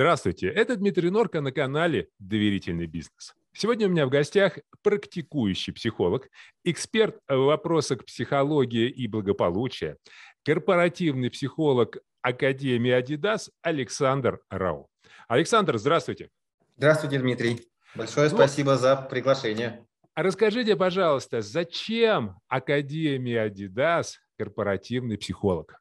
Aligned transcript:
Здравствуйте, 0.00 0.48
это 0.48 0.76
Дмитрий 0.76 1.10
Норка 1.10 1.42
на 1.42 1.52
канале 1.52 2.08
«Доверительный 2.18 2.86
бизнес». 2.86 3.34
Сегодня 3.52 3.86
у 3.86 3.90
меня 3.90 4.06
в 4.06 4.08
гостях 4.08 4.58
практикующий 4.82 5.74
психолог, 5.74 6.30
эксперт 6.64 7.18
в 7.28 7.36
вопросах 7.36 8.06
психологии 8.06 8.88
и 8.88 9.06
благополучия, 9.06 9.98
корпоративный 10.42 11.30
психолог 11.30 11.98
Академии 12.22 12.92
Адидас 12.92 13.50
Александр 13.60 14.40
Рау. 14.48 14.88
Александр, 15.28 15.76
здравствуйте. 15.76 16.30
Здравствуйте, 16.78 17.18
Дмитрий. 17.18 17.60
Большое 17.94 18.30
ну, 18.30 18.36
спасибо 18.36 18.78
за 18.78 18.96
приглашение. 18.96 19.86
Расскажите, 20.14 20.76
пожалуйста, 20.76 21.42
зачем 21.42 22.38
Академии 22.48 23.34
Адидас 23.34 24.18
корпоративный 24.38 25.18
психолог? 25.18 25.78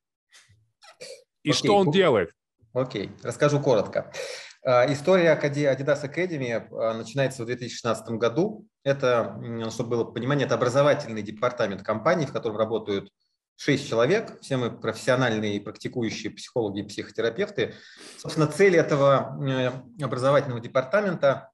И 1.44 1.52
Окей. 1.52 1.54
что 1.54 1.78
он 1.78 1.90
делает? 1.90 2.34
Окей, 2.74 3.12
расскажу 3.24 3.60
коротко. 3.60 4.12
А, 4.64 4.92
история 4.92 5.40
Adidas 5.42 6.04
Academy 6.04 6.68
а, 6.72 6.94
начинается 6.94 7.44
в 7.44 7.46
2016 7.48 8.10
году. 8.12 8.68
Это, 8.84 9.42
чтобы 9.72 9.90
было 9.90 10.04
понимание, 10.04 10.46
это 10.46 10.56
образовательный 10.56 11.22
департамент 11.22 11.84
компании, 11.84 12.26
в 12.26 12.34
котором 12.34 12.58
работают 12.58 13.12
шесть 13.56 13.90
человек, 13.90 14.40
все 14.42 14.56
мы 14.56 14.72
профессиональные 14.72 15.58
и 15.58 15.60
практикующие 15.60 16.32
психологи 16.32 16.80
и 16.80 16.88
психотерапевты. 16.88 17.76
Собственно, 18.18 18.48
цель 18.48 18.78
этого 18.78 19.38
э, 19.46 19.72
образовательного 20.02 20.62
департамента, 20.62 21.52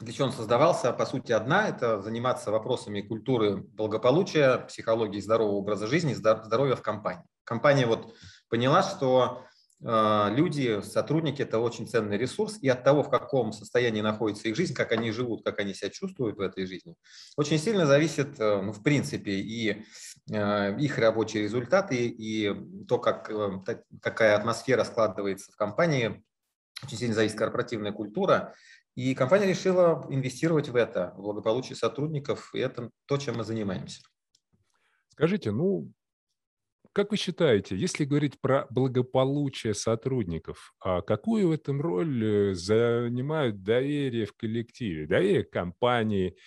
для 0.00 0.12
чего 0.12 0.26
он 0.26 0.32
создавался, 0.32 0.92
по 0.92 1.06
сути, 1.06 1.30
одна– 1.30 1.68
это 1.70 2.02
заниматься 2.02 2.50
вопросами 2.50 3.00
культуры 3.00 3.58
благополучия, 3.58 4.58
психологии 4.58 5.20
здорового 5.20 5.56
образа 5.56 5.86
жизни, 5.86 6.14
здоровья 6.14 6.74
в 6.74 6.82
компании. 6.82 7.24
Компания 7.44 7.86
вот 7.86 8.12
поняла, 8.48 8.82
что 8.82 9.44
люди, 9.80 10.80
сотрудники– 10.82 11.42
это 11.42 11.58
очень 11.58 11.86
ценный 11.86 12.16
ресурс, 12.16 12.58
и 12.62 12.68
от 12.68 12.82
того, 12.82 13.02
в 13.02 13.10
каком 13.10 13.52
состоянии 13.52 14.00
находится 14.00 14.48
их 14.48 14.56
жизнь, 14.56 14.74
как 14.74 14.92
они 14.92 15.10
живут, 15.10 15.44
как 15.44 15.58
они 15.58 15.74
себя 15.74 15.90
чувствуют 15.90 16.38
в 16.38 16.40
этой 16.40 16.66
жизни, 16.66 16.94
очень 17.36 17.58
сильно 17.58 17.84
зависит, 17.86 18.40
э, 18.40 18.62
ну, 18.62 18.72
в 18.72 18.82
принципе, 18.82 19.32
и 19.32 19.84
э, 20.30 20.80
их 20.80 20.98
рабочие 20.98 21.42
результаты, 21.42 22.06
и 22.06 22.54
то, 22.86 22.98
как, 22.98 23.30
э, 23.30 23.76
какая 24.00 24.36
атмосфера 24.36 24.82
складывается 24.84 25.52
в 25.52 25.56
компании, 25.56 26.24
очень 26.82 26.96
сильно 26.96 27.14
зависит 27.14 27.36
корпоративная 27.36 27.92
культура, 27.92 28.54
и 28.94 29.14
компания 29.14 29.46
решила 29.46 30.06
инвестировать 30.08 30.70
в 30.70 30.76
это, 30.76 31.12
в 31.16 31.20
благополучие 31.20 31.76
сотрудников, 31.76 32.50
и 32.54 32.58
это 32.58 32.90
то, 33.04 33.18
чем 33.18 33.36
мы 33.36 33.44
занимаемся. 33.44 34.00
Скажите, 35.10 35.50
ну, 35.50 35.92
как 36.96 37.10
вы 37.10 37.18
считаете, 37.18 37.76
если 37.76 38.06
говорить 38.06 38.40
про 38.40 38.66
благополучие 38.70 39.74
сотрудников, 39.74 40.72
а 40.80 41.02
какую 41.02 41.48
в 41.48 41.50
этом 41.50 41.82
роль 41.82 42.24
э, 42.24 42.54
занимают 42.54 43.62
доверие 43.62 44.24
в 44.24 44.34
коллективе, 44.34 45.06
доверие 45.06 45.44
к 45.44 45.50
компании, 45.50 46.38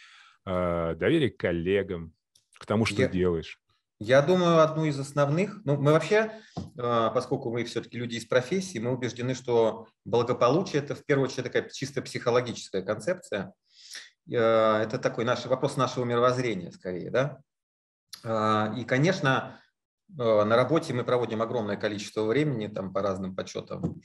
а, 0.45 0.95
доверие 0.95 1.30
к 1.30 1.38
коллегам, 1.38 2.16
к 2.59 2.66
тому, 2.66 2.86
что 2.86 3.03
я, 3.03 3.08
делаешь? 3.08 3.61
Я 4.00 4.23
думаю, 4.23 4.61
одну 4.61 4.86
из 4.86 5.00
основных, 5.00 5.64
ну, 5.66 5.77
мы 5.77 5.92
вообще, 5.92 6.31
а, 6.80 7.11
поскольку 7.11 7.52
мы 7.52 7.64
все-таки 7.66 8.00
люди 8.00 8.16
из 8.16 8.25
профессии, 8.25 8.80
мы 8.80 8.92
убеждены, 8.92 9.36
что 9.36 9.86
благополучие– 10.04 10.82
это 10.83 10.95
в 10.95 11.05
первую 11.05 11.27
очередь 11.27 11.43
такая 11.43 11.70
чисто 11.70 12.02
психологическая 12.02 12.82
концепция. 12.82 13.54
Это 14.27 14.99
такой 14.99 15.26
наш, 15.26 15.45
вопрос 15.45 15.77
нашего 15.77 16.05
мировоззрения 16.05 16.71
скорее, 16.71 17.11
да. 17.11 17.39
И, 18.77 18.83
конечно, 18.83 19.59
на 20.15 20.55
работе 20.55 20.93
мы 20.93 21.03
проводим 21.03 21.42
огромное 21.42 21.77
количество 21.77 22.23
времени, 22.23 22.67
там 22.67 22.93
по 22.93 23.02
разным 23.02 23.36
подсчетам, 23.36 24.02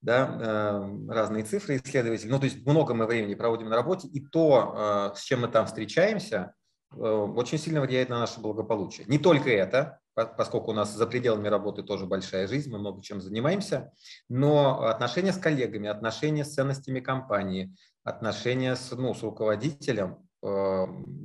да, 0.00 0.38
э, 0.40 1.12
разные 1.12 1.44
цифры 1.44 1.76
исследователи. 1.76 2.28
Ну, 2.28 2.38
то 2.38 2.44
есть 2.44 2.66
много 2.66 2.94
мы 2.94 3.06
времени 3.06 3.34
проводим 3.34 3.68
на 3.68 3.76
работе, 3.76 4.08
и 4.08 4.20
то, 4.20 5.12
э, 5.14 5.18
с 5.18 5.22
чем 5.22 5.42
мы 5.42 5.48
там 5.48 5.66
встречаемся, 5.66 6.54
очень 6.96 7.58
сильно 7.58 7.80
влияет 7.80 8.08
на 8.08 8.20
наше 8.20 8.38
благополучие. 8.38 9.04
Не 9.08 9.18
только 9.18 9.50
это, 9.50 9.98
поскольку 10.14 10.70
у 10.70 10.74
нас 10.74 10.94
за 10.94 11.08
пределами 11.08 11.48
работы 11.48 11.82
тоже 11.82 12.06
большая 12.06 12.46
жизнь, 12.46 12.70
мы 12.70 12.78
много 12.78 13.02
чем 13.02 13.20
занимаемся, 13.20 13.90
но 14.28 14.84
отношения 14.84 15.32
с 15.32 15.38
коллегами, 15.38 15.88
отношения 15.88 16.44
с 16.44 16.54
ценностями 16.54 17.00
компании, 17.00 17.74
отношения 18.04 18.76
с, 18.76 18.92
ну, 18.92 19.12
с 19.12 19.24
руководителем 19.24 20.18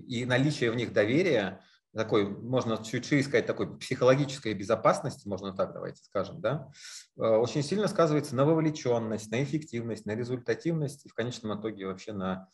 и 0.08 0.26
наличие 0.26 0.72
в 0.72 0.76
них 0.76 0.92
доверия– 0.92 1.62
такой, 1.96 2.30
можно 2.30 2.78
чуть 2.84 3.08
чуть 3.08 3.26
сказать, 3.26 3.46
такой 3.46 3.78
психологической 3.78 4.54
безопасности, 4.54 5.28
можно 5.28 5.54
так 5.54 5.74
давайте 5.74 6.04
скажем, 6.04 6.40
да, 6.40 6.72
э, 7.18 7.22
очень 7.22 7.64
сильно 7.64 7.88
сказывается 7.88 8.36
на 8.36 8.46
вовлеченность, 8.46 9.32
на 9.32 9.44
эффективность, 9.44 10.06
на 10.06 10.16
результативность 10.16 11.06
и 11.06 11.10
в 11.10 11.14
конечном 11.14 11.60
итоге 11.60 11.88
вообще 11.88 12.14
на 12.14 12.48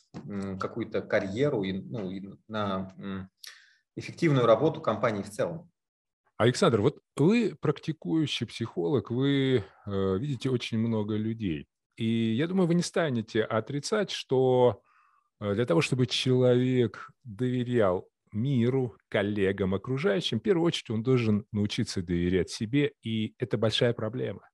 какую-то 0.60 1.02
карьеру 1.02 1.64
и, 1.64 1.74
ну, 1.74 2.10
и 2.10 2.24
на 2.48 3.30
эффективную 3.96 4.46
работу 4.46 4.82
компании 4.82 5.24
в 5.24 5.30
целом. 5.30 5.70
Александр, 6.38 6.82
вот 6.82 7.00
вы 7.16 7.56
практикующий 7.60 8.46
психолог, 8.46 9.10
вы 9.10 9.64
э, 9.86 10.18
видите 10.18 10.50
очень 10.50 10.78
много 10.78 11.16
людей. 11.16 11.68
И 11.96 12.34
я 12.34 12.48
думаю, 12.48 12.68
вы 12.68 12.76
не 12.76 12.82
станете 12.82 13.42
отрицать, 13.42 14.12
что 14.12 14.82
э, 15.40 15.54
для 15.54 15.66
того, 15.66 15.80
чтобы 15.80 16.08
человек 16.08 17.10
доверял 17.24 18.10
миру, 18.36 18.98
коллегам, 19.10 19.74
окружающим, 19.74 20.40
в 20.40 20.44
первую 20.44 20.68
очередь 20.68 20.90
он 20.90 21.04
должен 21.04 21.46
научиться 21.52 22.02
доверять 22.02 22.50
себе, 22.50 22.94
и 23.02 23.34
это 23.40 23.58
большая 23.58 23.94
проблема. 23.94 24.48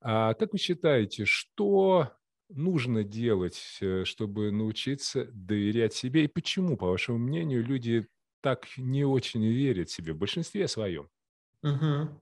А 0.00 0.34
как 0.34 0.52
вы 0.52 0.58
считаете, 0.58 1.24
что 1.24 2.12
нужно 2.48 3.04
делать, 3.04 3.78
э, 3.80 4.04
чтобы 4.04 4.50
научиться 4.52 5.26
доверять 5.32 5.94
себе, 5.94 6.24
и 6.24 6.28
почему, 6.28 6.76
по 6.76 6.86
вашему 6.86 7.18
мнению, 7.18 7.64
люди 7.64 8.06
так 8.40 8.66
не 8.76 9.04
очень 9.04 9.44
верят 9.44 9.90
себе 9.90 10.12
в 10.12 10.18
большинстве 10.18 10.68
своем? 10.68 11.08
Угу. 11.62 12.20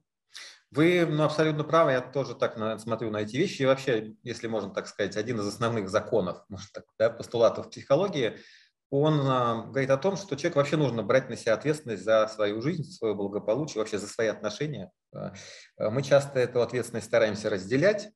Вы 0.71 1.05
ну, 1.05 1.25
абсолютно 1.25 1.65
правы, 1.65 1.93
я 1.93 2.01
тоже 2.01 2.35
так 2.35 2.57
на, 2.57 2.79
смотрю 2.79 3.11
на 3.11 3.19
эти 3.19 3.37
вещи. 3.37 3.63
И 3.63 3.67
вообще, 3.67 4.15
если 4.23 4.47
можно 4.47 4.71
так 4.71 4.87
сказать, 4.87 5.17
один 5.17 5.41
из 5.41 5.47
основных 5.47 5.91
законов, 5.91 6.45
может, 6.49 6.73
так, 6.73 6.85
да, 6.99 7.11
постулатов 7.11 7.71
психологии– 7.71 8.39
он 8.93 9.27
а, 9.27 9.63
говорит 9.63 9.89
о 9.89 9.97
том, 9.97 10.17
что 10.17 10.37
человек 10.37 10.57
вообще 10.57 10.77
нужно 10.77 11.03
брать 11.03 11.31
на 11.31 11.37
себя 11.37 11.55
ответственность 11.55 12.05
за 12.05 12.29
свою 12.29 12.61
жизнь, 12.61 12.85
за 12.85 12.93
свое 12.93 13.15
благополучие, 13.15 13.79
вообще 13.79 13.97
за 13.99 14.07
свои 14.07 14.27
отношения. 14.29 14.91
А, 15.15 15.33
а 15.79 15.89
мы 15.89 16.03
часто 16.03 16.39
эту 16.39 16.61
ответственность 16.61 17.07
стараемся 17.07 17.49
разделять, 17.49 18.11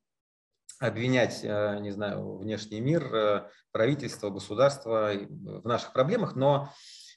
обвинять, 0.79 1.41
не 1.41 1.89
знаю, 1.89 2.37
внешний 2.37 2.79
мир, 2.79 3.49
правительство, 3.71 4.29
государство 4.29 5.11
в 5.27 5.67
наших 5.67 5.91
проблемах, 5.91 6.35
но 6.35 6.71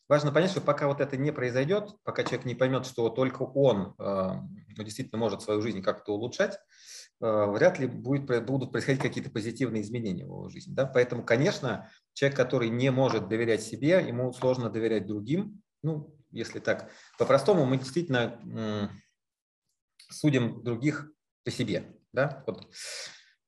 важно 0.08 0.32
понять, 0.32 0.52
что 0.52 0.62
пока 0.62 0.86
вот 0.86 1.02
это 1.02 1.18
не 1.18 1.30
произойдет, 1.30 1.90
пока 2.02 2.22
человек 2.22 2.46
не 2.46 2.54
поймет, 2.54 2.86
что 2.86 3.10
только 3.10 3.42
он 3.42 3.94
действительно 4.78 5.18
может 5.18 5.42
свою 5.42 5.60
жизнь 5.60 5.82
как-то 5.82 6.14
улучшать, 6.14 6.58
вряд 7.20 7.78
ли 7.78 7.86
будет, 7.86 8.44
будут 8.46 8.72
происходить 8.72 9.02
какие-то 9.02 9.30
позитивные 9.30 9.82
изменения 9.82 10.24
в 10.24 10.28
его 10.28 10.48
жизни. 10.48 10.72
Да? 10.74 10.86
Поэтому, 10.86 11.22
конечно, 11.22 11.88
Человек, 12.20 12.36
который 12.36 12.68
не 12.68 12.90
может 12.90 13.28
доверять 13.28 13.62
себе, 13.62 14.04
ему 14.06 14.32
сложно 14.32 14.68
доверять 14.68 15.06
другим. 15.06 15.62
Ну, 15.82 16.14
если 16.32 16.58
так 16.58 16.90
по-простому, 17.18 17.64
мы 17.64 17.78
действительно 17.78 18.92
судим 20.10 20.62
других 20.62 21.10
по 21.44 21.50
себе. 21.50 21.96
Да? 22.12 22.44
Вот. 22.46 22.68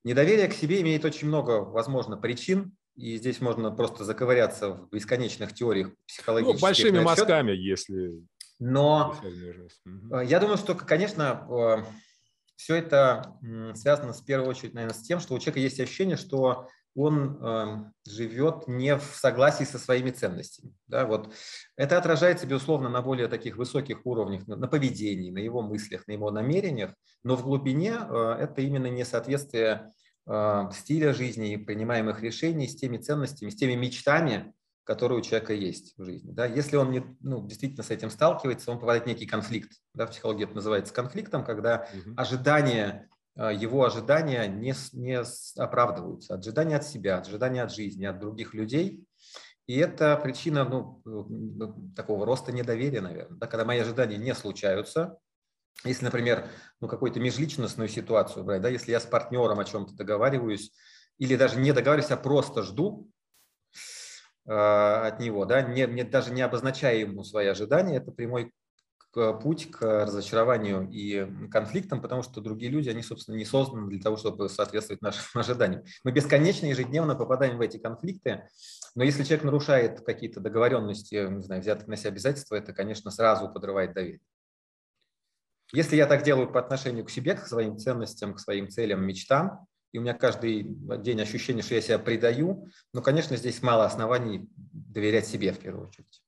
Недоверие 0.05 0.49
к 0.49 0.55
себе 0.55 0.81
имеет 0.81 1.05
очень 1.05 1.29
много, 1.29 1.61
возможно, 1.61 2.17
причин, 2.17 2.75
и 2.97 3.17
здесь 3.17 3.43
можно 3.43 3.71
просто 3.71 4.05
заковыряться 4.05 4.71
в 4.71 4.89
бесконечных 4.91 5.53
теориях 5.55 5.91
психологических. 6.07 6.61
Ну, 6.61 6.67
большими 6.67 7.01
мазками, 7.01 7.53
если... 7.53 8.23
Но 8.59 9.17
угу. 9.85 10.21
я 10.21 10.41
думаю, 10.41 10.57
что, 10.57 10.75
конечно, 10.75 11.47
э, 11.51 11.85
все 12.63 12.77
это 12.77 13.37
связано 13.75 14.13
в 14.13 14.25
первую 14.25 14.49
очередь, 14.49 14.75
наверное, 14.75 14.95
с 14.95 15.03
тем, 15.03 15.19
что 15.19 15.35
у 15.35 15.39
человека 15.41 15.59
есть 15.59 15.81
ощущение, 15.81 16.17
что 16.17 16.69
он 16.95 17.39
э, 17.41 17.91
живет 18.07 18.69
не 18.69 18.97
в 18.97 19.03
согласии 19.03 19.65
со 19.65 19.79
своими 19.79 20.11
ценностями. 20.11 20.73
Да, 20.87 21.07
вот. 21.07 21.33
Это 21.77 21.99
отражается, 21.99 22.47
безусловно, 22.47 22.89
на 22.89 23.03
более 23.03 23.27
таких 23.27 23.57
высоких 23.57 24.07
уровнях, 24.07 24.47
на, 24.47 24.57
на 24.57 24.69
поведении, 24.69 25.31
на 25.31 25.39
его 25.39 25.63
мыслях, 25.63 26.07
на 26.07 26.13
его 26.13 26.31
намерениях, 26.31 26.95
но 27.25 27.35
в 27.35 27.43
глубине 27.43 27.97
э, 27.99 28.37
это 28.41 28.61
именно 28.61 28.87
несоответствие 28.87 29.91
э, 30.27 30.63
стиля 30.73 31.15
жизни 31.15 31.55
и 31.55 31.57
принимаемых 31.57 32.23
решений 32.23 32.69
с 32.69 32.77
теми 32.77 32.99
ценностями, 32.99 33.51
с 33.51 33.57
теми 33.57 33.75
мечтами, 33.75 34.53
которые 34.85 35.19
у 35.19 35.23
человека 35.23 35.53
есть 35.55 35.95
в 35.97 36.05
жизни. 36.05 36.33
Да? 36.33 36.47
Если 36.47 36.77
он 36.77 36.91
не, 36.91 37.05
ну, 37.21 37.47
действительно 37.47 37.83
с 37.83 37.91
этим 37.91 38.11
сталкивается, 38.11 38.71
он 38.71 38.79
попадает 38.79 39.05
в 39.05 39.07
некий 39.07 39.27
конфликт. 39.27 39.73
Да? 39.95 40.07
В 40.07 40.11
психологии 40.11 40.45
это 40.45 40.55
называется 40.55 40.93
конфликтом, 40.93 41.45
когда 41.45 41.89
угу. 41.93 42.15
ожидания 42.17 43.09
а, 43.35 43.53
его 43.53 43.85
ожидания 43.85 44.47
не, 44.47 44.75
не 44.93 45.23
оправдываются. 45.57 46.35
Ожидания 46.35 46.77
от 46.77 46.85
себя, 46.85 47.19
ожидания 47.19 47.63
от 47.63 47.73
жизни, 47.73 48.05
от 48.05 48.19
других 48.19 48.55
людей. 48.55 49.07
И 49.67 49.77
это 49.79 50.17
причина 50.17 50.65
ну, 50.65 51.93
такого 51.95 52.27
роста 52.27 52.53
недоверия, 52.53 53.01
наверное. 53.01 53.39
Да? 53.39 53.47
Когда 53.47 53.65
мои 53.65 53.79
ожидания 53.79 54.19
не 54.19 54.35
случаются, 54.35 55.19
Если, 55.85 56.05
например, 56.05 56.49
ну, 56.81 56.89
какую-то 56.89 57.21
межличностную 57.21 57.89
ситуацию 57.89 58.45
брать, 58.45 58.61
да, 58.61 58.69
если 58.69 58.91
я 58.91 59.01
с 59.01 59.07
партнером 59.07 59.59
о 59.59 59.65
чем-то 59.65 59.95
договариваюсь, 59.95 60.73
или 61.19 61.37
даже 61.37 61.59
не 61.59 61.73
договариваюсь, 61.73 62.11
а 62.11 62.17
просто 62.17 62.63
жду 62.63 63.09
э, 63.09 63.22
от 64.45 65.21
него, 65.21 65.45
да, 65.45 65.63
не, 65.63 65.87
не, 65.87 66.05
даже 66.05 66.33
не 66.33 66.43
обозначая 66.43 66.97
ему 66.97 67.23
свои 67.25 67.47
ожидания, 67.47 67.97
это 67.97 68.11
прямой 68.11 68.53
путь 69.13 69.71
к 69.71 69.83
разочарованию 69.83 70.89
и 70.91 71.29
конфликтам, 71.51 72.01
потому 72.01 72.23
что 72.23 72.41
другие 72.41 72.73
люди, 72.73 72.89
они, 72.89 73.03
собственно, 73.03 73.37
не 73.37 73.45
созданы 73.45 73.89
для 73.91 74.01
того, 74.01 74.17
чтобы 74.17 74.49
соответствовать 74.49 75.03
нашим 75.03 75.25
ожиданиям. 75.35 75.85
Мы 76.03 76.13
бесконечно 76.13 76.67
ежедневно 76.67 77.15
попадаем 77.15 77.59
в 77.59 77.61
эти 77.61 77.77
конфликты, 77.77 78.49
но 78.95 79.05
если 79.05 79.23
человек 79.23 79.45
нарушает 79.45 80.01
какие-то 80.01 80.41
договоренности, 80.41 81.29
не 81.29 81.43
знаю, 81.43 81.61
взятых 81.61 81.89
на 81.89 81.97
себя 81.97 82.11
обязательства, 82.11 82.55
это, 82.55 82.73
конечно, 82.73 83.11
сразу 83.11 83.53
подрывает 83.53 83.93
доверие. 83.93 84.21
Если 85.75 85.97
я 85.97 86.07
так 86.07 86.23
делаю 86.23 86.51
по 86.51 86.61
отношению 86.61 87.05
к 87.05 87.11
себе, 87.11 87.35
к 87.35 87.47
своим 87.47 87.79
ценностям, 87.79 88.35
к 88.35 88.41
своим 88.41 88.69
целям, 88.69 89.05
мечтам, 89.07 89.67
и 89.93 89.99
у 89.99 90.01
меня 90.01 90.15
каждый 90.15 90.65
день 91.03 91.21
ощущение, 91.21 91.63
что 91.63 91.75
я 91.75 91.81
себя 91.83 91.99
предаю, 91.99 92.69
ну, 92.95 93.03
конечно, 93.03 93.37
здесь 93.37 93.63
мало 93.63 93.85
оснований 93.85 94.49
доверять 94.57 95.27
себе 95.27 95.53
в 95.53 95.59
первую 95.59 95.89
очередь. 95.89 96.23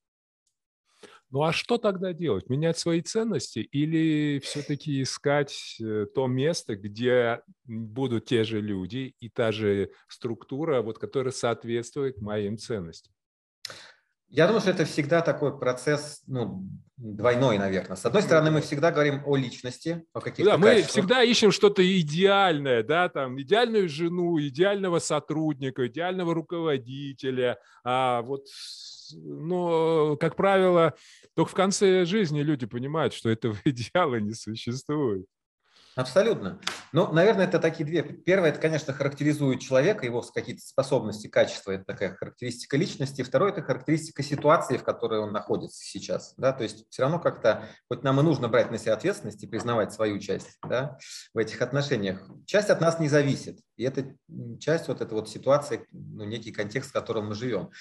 Ну 1.31 1.41
а 1.41 1.51
что 1.51 1.79
тогда 1.79 2.13
делать? 2.13 2.49
Менять 2.49 2.77
свои 2.77 3.01
ценности 3.01 3.59
или 3.59 4.39
все-таки 4.39 5.01
искать 5.01 5.77
э, 5.81 6.05
то 6.13 6.27
место, 6.27 6.75
где 6.75 7.41
будут 7.65 8.25
те 8.25 8.43
же 8.43 8.61
люди 8.61 9.15
и 9.19 9.29
та 9.29 9.51
же 9.51 9.91
структура, 10.07 10.83
вот, 10.83 10.99
которая 10.99 11.33
соответствует 11.33 12.21
моим 12.21 12.59
ценностям? 12.59 13.14
Я 14.35 14.47
думаю, 14.47 14.59
что 14.59 14.71
это 14.71 14.83
всегда 14.83 15.21
такой 15.21 15.57
процесс, 15.57 16.21
ну, 16.27 16.67
двойной, 16.97 17.57
наверное. 17.57 17.95
С 17.95 18.05
одной 18.05 18.21
стороны, 18.21 18.51
мы 18.51 18.59
всегда 18.59 18.91
говорим 18.91 19.21
о 19.25 19.37
личности, 19.37 20.05
о 20.11 20.19
каких-то 20.19 20.51
Да, 20.51 20.57
мы 20.57 20.71
качествах. 20.71 20.91
всегда 20.91 21.23
ищем 21.23 21.51
что-то 21.53 21.81
идеальное, 22.01 22.83
да, 22.83 23.07
там, 23.07 23.39
идеальную 23.41 23.87
жену, 23.87 24.37
идеального 24.41 24.99
сотрудника, 24.99 25.87
идеального 25.87 26.33
руководителя. 26.33 27.59
А 27.85 28.23
вот, 28.23 28.47
но, 29.13 30.17
как 30.17 30.35
правило, 30.35 30.95
только 31.33 31.51
в 31.51 31.55
конце 31.55 32.03
жизни 32.03 32.41
люди 32.41 32.65
понимают, 32.65 33.13
что 33.13 33.29
этого 33.29 33.55
идеала 33.65 34.15
не 34.19 34.33
существует. 34.33 35.27
Абсолютно. 35.95 36.59
Ну, 36.91 37.11
наверное, 37.13 37.45
это 37.45 37.57
такие 37.57 37.85
две. 37.85 38.03
Первое, 38.03 38.49
это, 38.49 38.59
конечно, 38.59 38.91
характеризует 38.91 39.61
человека, 39.61 40.05
его 40.05 40.21
какие-то 40.21 40.61
способности, 40.61 41.27
качества, 41.27 41.71
это 41.71 41.85
такая 41.85 42.13
характеристика 42.13 42.75
личности. 42.75 43.21
Второе, 43.21 43.53
это 43.53 43.61
характеристика 43.61 44.21
ситуации, 44.21 44.75
в 44.75 44.83
которой 44.83 45.21
он 45.21 45.31
находится 45.31 45.81
сейчас. 45.81 46.33
Да? 46.35 46.51
То 46.51 46.63
есть 46.63 46.85
все 46.89 47.03
равно 47.03 47.19
как-то, 47.19 47.63
хоть 47.89 48.03
нам 48.03 48.19
и 48.19 48.23
нужно 48.23 48.49
брать 48.49 48.71
на 48.71 48.77
себя 48.77 48.93
ответственность 48.93 49.41
и 49.41 49.47
признавать 49.47 49.93
свою 49.93 50.19
часть 50.19 50.57
да, 50.67 50.97
в 51.33 51.37
этих 51.37 51.61
отношениях, 51.61 52.29
часть 52.45 52.69
от 52.69 52.81
нас 52.81 52.99
не 52.99 53.07
зависит. 53.07 53.59
И 53.77 53.83
это 53.83 54.13
часть 54.59 54.89
вот 54.89 54.99
этой 54.99 55.13
вот 55.13 55.29
ситуации, 55.29 55.87
ну, 55.91 56.25
некий 56.25 56.51
контекст, 56.51 56.89
в 56.89 56.93
котором 56.93 57.27
мы 57.27 57.35
живем. 57.35 57.71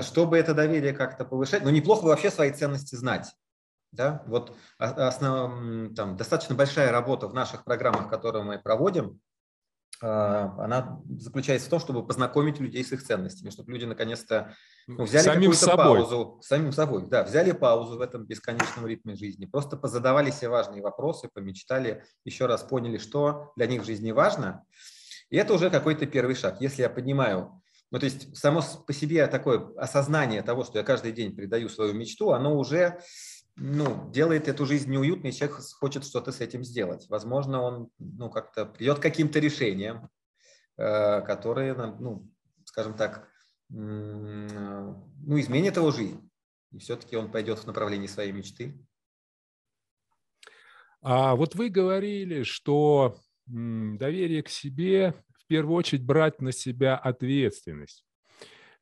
Чтобы 0.00 0.38
это 0.38 0.54
доверие 0.54 0.94
как-то 0.94 1.26
повышать, 1.26 1.64
ну, 1.64 1.70
неплохо 1.70 2.04
вообще 2.04 2.30
свои 2.30 2.50
ценности 2.50 2.94
знать. 2.94 3.26
Да? 3.96 4.22
Вот 4.26 4.56
основ, 4.78 5.94
там, 5.94 6.16
достаточно 6.16 6.54
большая 6.54 6.92
работа 6.92 7.26
в 7.28 7.34
наших 7.34 7.64
программах, 7.64 8.08
которые 8.08 8.44
мы 8.44 8.58
проводим, 8.58 9.20
а, 10.02 10.54
она 10.58 11.00
заключается 11.18 11.68
в 11.68 11.70
том, 11.70 11.80
чтобы 11.80 12.06
познакомить 12.06 12.60
людей 12.60 12.84
с 12.84 12.92
их 12.92 13.02
ценностями, 13.02 13.50
чтобы 13.50 13.72
люди 13.72 13.86
наконец-то 13.86 14.54
ну, 14.86 15.04
взяли 15.04 15.24
самим 15.24 15.52
какую-то 15.52 15.76
паузу, 15.76 16.40
самим 16.42 16.72
собой, 16.72 17.06
да, 17.08 17.24
взяли 17.24 17.52
паузу 17.52 17.96
в 17.96 18.02
этом 18.02 18.26
бесконечном 18.26 18.86
ритме 18.86 19.16
жизни, 19.16 19.46
просто 19.46 19.76
позадавали 19.76 20.30
себе 20.30 20.50
важные 20.50 20.82
вопросы, 20.82 21.30
помечтали, 21.32 22.04
еще 22.24 22.44
раз 22.44 22.62
поняли, 22.62 22.98
что 22.98 23.52
для 23.56 23.66
них 23.66 23.82
в 23.82 23.86
жизни 23.86 24.12
важно, 24.12 24.64
и 25.30 25.36
это 25.36 25.54
уже 25.54 25.70
какой-то 25.70 26.06
первый 26.06 26.34
шаг. 26.34 26.60
Если 26.60 26.82
я 26.82 26.90
понимаю, 26.90 27.62
ну, 27.90 27.98
то 27.98 28.04
есть 28.04 28.36
само 28.36 28.62
по 28.86 28.92
себе 28.92 29.26
такое 29.28 29.74
осознание 29.76 30.42
того, 30.42 30.64
что 30.64 30.78
я 30.78 30.84
каждый 30.84 31.12
день 31.12 31.34
передаю 31.34 31.68
свою 31.68 31.94
мечту, 31.94 32.32
оно 32.32 32.58
уже 32.58 33.00
ну, 33.56 34.10
делает 34.10 34.48
эту 34.48 34.66
жизнь 34.66 34.90
неуютной, 34.90 35.32
человек 35.32 35.58
хочет 35.80 36.04
что-то 36.04 36.30
с 36.30 36.40
этим 36.40 36.62
сделать. 36.62 37.08
Возможно, 37.08 37.62
он 37.62 37.90
ну, 37.98 38.30
как-то 38.30 38.66
придет 38.66 38.98
к 38.98 39.02
каким-то 39.02 39.38
решениям, 39.38 40.10
э, 40.76 41.22
которые, 41.22 41.74
ну, 41.74 42.30
скажем 42.64 42.94
так, 42.94 43.28
ну, 43.68 45.40
изменят 45.40 45.76
его 45.76 45.90
жизнь. 45.90 46.30
И 46.72 46.78
все-таки 46.78 47.16
он 47.16 47.32
пойдет 47.32 47.58
в 47.58 47.66
направлении 47.66 48.06
своей 48.06 48.32
мечты. 48.32 48.78
А 51.00 51.34
вот 51.34 51.54
вы 51.54 51.70
говорили, 51.70 52.42
что 52.42 53.16
доверие 53.46 54.42
к 54.42 54.48
себе 54.48 55.14
в 55.38 55.46
первую 55.46 55.76
очередь 55.76 56.04
брать 56.04 56.40
на 56.40 56.52
себя 56.52 56.96
ответственность. 56.96 58.04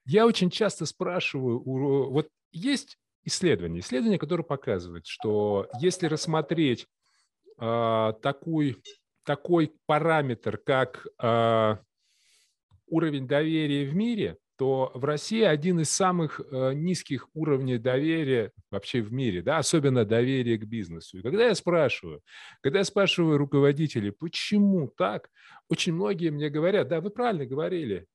Я 0.04 0.26
очень 0.26 0.50
часто 0.50 0.86
спрашиваю, 0.86 1.62
вот 1.62 2.28
есть 2.50 2.98
исследование. 3.24 3.80
Исследование, 3.80 4.18
которое 4.18 4.44
показывает, 4.44 5.06
что 5.06 5.68
если 5.80 6.06
рассмотреть 6.06 6.86
э, 7.58 8.12
такой, 8.22 8.76
такой 9.24 9.72
параметр, 9.86 10.58
как 10.58 11.06
э, 11.22 11.76
уровень 12.86 13.26
доверия 13.26 13.86
в 13.86 13.94
мире, 13.94 14.38
то 14.56 14.92
в 14.94 15.04
России 15.04 15.42
один 15.42 15.80
из 15.80 15.90
самых 15.90 16.40
э, 16.40 16.72
низких 16.74 17.28
уровней 17.34 17.78
доверия 17.78 18.52
вообще 18.70 19.02
в 19.02 19.12
мире, 19.12 19.42
да, 19.42 19.58
особенно 19.58 20.04
доверие 20.04 20.58
к 20.58 20.64
бизнесу. 20.64 21.18
И 21.18 21.22
когда 21.22 21.46
я 21.46 21.54
спрашиваю, 21.54 22.20
когда 22.60 22.78
я 22.78 22.84
спрашиваю 22.84 23.38
руководителей, 23.38 24.12
почему 24.12 24.88
так, 24.96 25.28
очень 25.68 25.94
многие 25.94 26.30
мне 26.30 26.50
говорят, 26.50 26.88
да, 26.88 27.00
вы 27.00 27.10
правильно 27.10 27.46
говорили, 27.46 28.06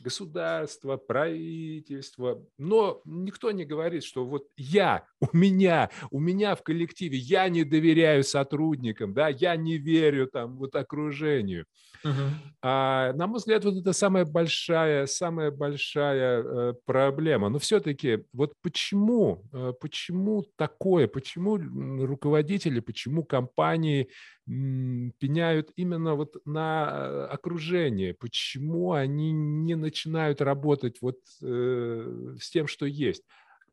государство, 0.00 0.96
правительство, 0.96 2.42
но 2.58 3.02
никто 3.04 3.50
не 3.50 3.64
говорит, 3.64 4.04
что 4.04 4.24
вот 4.24 4.46
я, 4.56 5.04
у 5.20 5.36
меня, 5.36 5.90
у 6.10 6.20
меня 6.20 6.54
в 6.54 6.62
коллективе, 6.62 7.18
я 7.18 7.48
не 7.48 7.64
доверяю 7.64 8.24
сотрудникам, 8.24 9.12
да, 9.12 9.28
я 9.28 9.56
не 9.56 9.78
верю 9.78 10.26
там 10.26 10.56
вот 10.56 10.74
окружению. 10.74 11.66
Угу. 12.02 12.12
А, 12.62 13.12
на 13.12 13.26
мой 13.26 13.38
взгляд, 13.38 13.64
вот 13.64 13.76
это 13.76 13.92
самая 13.92 14.24
большая, 14.24 15.06
самая 15.06 15.50
большая 15.50 16.42
э, 16.42 16.74
проблема. 16.86 17.48
Но 17.50 17.58
все-таки 17.58 18.24
вот 18.32 18.54
почему, 18.62 19.44
э, 19.52 19.72
почему 19.80 20.44
такое, 20.56 21.08
почему 21.08 21.58
руководители, 22.06 22.80
почему 22.80 23.22
компании 23.24 24.08
пеняют 24.46 25.70
именно 25.76 26.14
вот 26.14 26.36
на 26.44 26.90
э, 26.90 27.24
окружение, 27.26 28.14
почему 28.14 28.92
они 28.92 29.32
не 29.32 29.74
начинают 29.76 30.40
работать 30.40 30.98
вот 31.00 31.18
э, 31.42 32.36
с 32.40 32.50
тем, 32.50 32.66
что 32.66 32.86
есть. 32.86 33.22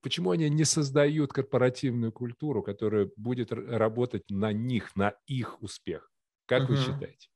Почему 0.02 0.32
они 0.32 0.50
не 0.50 0.64
создают 0.64 1.34
корпоративную 1.34 2.12
культуру, 2.12 2.62
которая 2.62 3.10
будет 3.18 3.52
работать 3.52 4.30
на 4.30 4.54
них, 4.54 4.96
на 4.96 5.14
их 5.26 5.62
успех? 5.62 6.12
Как 6.46 6.64
угу. 6.64 6.74
вы 6.74 6.78
считаете? 6.78 7.30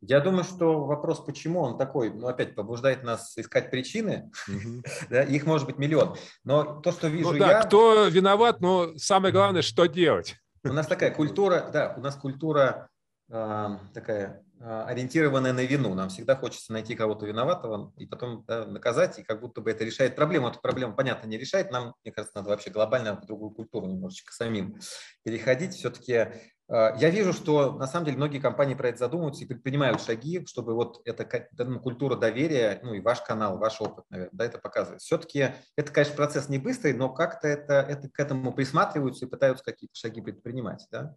Я 0.00 0.20
думаю, 0.20 0.44
что 0.44 0.84
вопрос, 0.84 1.20
почему 1.20 1.60
он 1.60 1.78
такой, 1.78 2.12
ну, 2.12 2.26
опять 2.26 2.54
побуждает 2.54 3.04
нас 3.04 3.36
искать 3.38 3.70
причины. 3.70 4.30
Угу. 4.48 4.82
да, 5.10 5.22
их 5.22 5.46
может 5.46 5.66
быть 5.66 5.78
миллион. 5.78 6.16
Но 6.44 6.80
то, 6.80 6.92
что 6.92 7.08
вижу 7.08 7.32
ну, 7.32 7.38
да, 7.38 7.52
я... 7.52 7.62
кто 7.62 8.06
виноват, 8.06 8.60
но 8.60 8.96
самое 8.96 9.32
главное, 9.32 9.62
что 9.62 9.86
делать. 9.86 10.36
У 10.64 10.72
нас 10.72 10.86
такая 10.86 11.10
культура, 11.10 11.68
да, 11.70 11.94
у 11.96 12.00
нас 12.00 12.16
культура 12.16 12.88
э, 13.30 13.68
такая 13.92 14.42
э, 14.58 14.84
ориентированная 14.86 15.52
на 15.52 15.62
вину. 15.64 15.94
Нам 15.94 16.08
всегда 16.08 16.36
хочется 16.36 16.72
найти 16.72 16.94
кого-то 16.94 17.26
виноватого 17.26 17.92
и 17.98 18.06
потом 18.06 18.44
да, 18.46 18.64
наказать, 18.64 19.18
и 19.18 19.22
как 19.22 19.42
будто 19.42 19.60
бы 19.60 19.70
это 19.70 19.84
решает 19.84 20.16
проблему. 20.16 20.48
Эту 20.48 20.60
проблему, 20.60 20.94
понятно, 20.94 21.26
не 21.26 21.36
решает. 21.36 21.70
Нам, 21.70 21.94
мне 22.02 22.12
кажется, 22.12 22.38
надо 22.38 22.48
вообще 22.48 22.70
глобально 22.70 23.20
в 23.20 23.26
другую 23.26 23.50
культуру 23.50 23.86
немножечко 23.86 24.32
самим 24.32 24.80
переходить. 25.22 25.74
Все-таки 25.74 26.28
я 26.68 27.10
вижу, 27.10 27.32
что 27.32 27.72
на 27.72 27.86
самом 27.86 28.06
деле 28.06 28.16
многие 28.16 28.38
компании 28.38 28.74
про 28.74 28.88
это 28.88 28.98
задумываются 28.98 29.44
и 29.44 29.46
предпринимают 29.46 30.00
шаги, 30.00 30.44
чтобы 30.46 30.74
вот 30.74 31.02
эта 31.04 31.48
ну, 31.58 31.78
культура 31.78 32.16
доверия, 32.16 32.80
ну 32.82 32.94
и 32.94 33.00
ваш 33.00 33.20
канал, 33.20 33.58
ваш 33.58 33.80
опыт, 33.80 34.04
наверное, 34.08 34.30
да, 34.32 34.44
это 34.46 34.58
показывает. 34.58 35.02
Все-таки 35.02 35.50
это, 35.76 35.92
конечно, 35.92 36.16
процесс 36.16 36.48
не 36.48 36.58
быстрый, 36.58 36.94
но 36.94 37.10
как-то 37.10 37.48
это, 37.48 37.74
это 37.74 38.08
к 38.08 38.18
этому 38.18 38.52
присматриваются 38.52 39.26
и 39.26 39.28
пытаются 39.28 39.64
какие-то 39.64 39.94
шаги 39.94 40.22
предпринимать. 40.22 40.86
Да. 40.90 41.16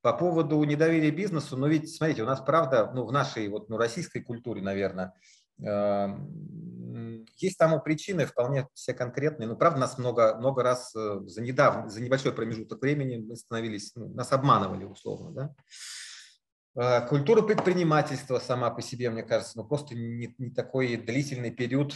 По 0.00 0.12
поводу 0.12 0.62
недоверия 0.62 1.10
бизнесу, 1.10 1.56
ну 1.56 1.66
ведь, 1.66 1.92
смотрите, 1.92 2.22
у 2.22 2.26
нас 2.26 2.40
правда, 2.40 2.90
ну 2.94 3.04
в 3.04 3.10
нашей 3.10 3.48
вот, 3.48 3.68
ну, 3.68 3.76
российской 3.76 4.20
культуре, 4.20 4.62
наверное, 4.62 5.14
есть 7.36 7.58
тому 7.58 7.80
причины 7.80 8.26
вполне 8.26 8.68
все 8.74 8.94
конкретные. 8.94 9.48
Ну, 9.48 9.56
правда, 9.56 9.80
нас 9.80 9.98
много, 9.98 10.36
много 10.36 10.62
раз 10.62 10.94
э, 10.94 11.20
за, 11.26 11.42
недавно, 11.42 11.88
за 11.88 12.00
небольшой 12.00 12.32
промежуток 12.32 12.80
времени 12.80 13.16
мы 13.16 13.36
становились, 13.36 13.92
ну, 13.94 14.08
нас 14.14 14.32
обманывали 14.32 14.84
условно. 14.84 15.30
Да? 15.32 15.54
А, 16.76 17.00
культура 17.02 17.42
предпринимательства 17.42 18.38
сама 18.38 18.70
по 18.70 18.82
себе, 18.82 19.10
мне 19.10 19.22
кажется, 19.22 19.58
ну, 19.58 19.64
просто 19.64 19.94
не, 19.94 20.34
не 20.38 20.50
такой 20.50 20.96
длительный 20.96 21.50
период 21.50 21.94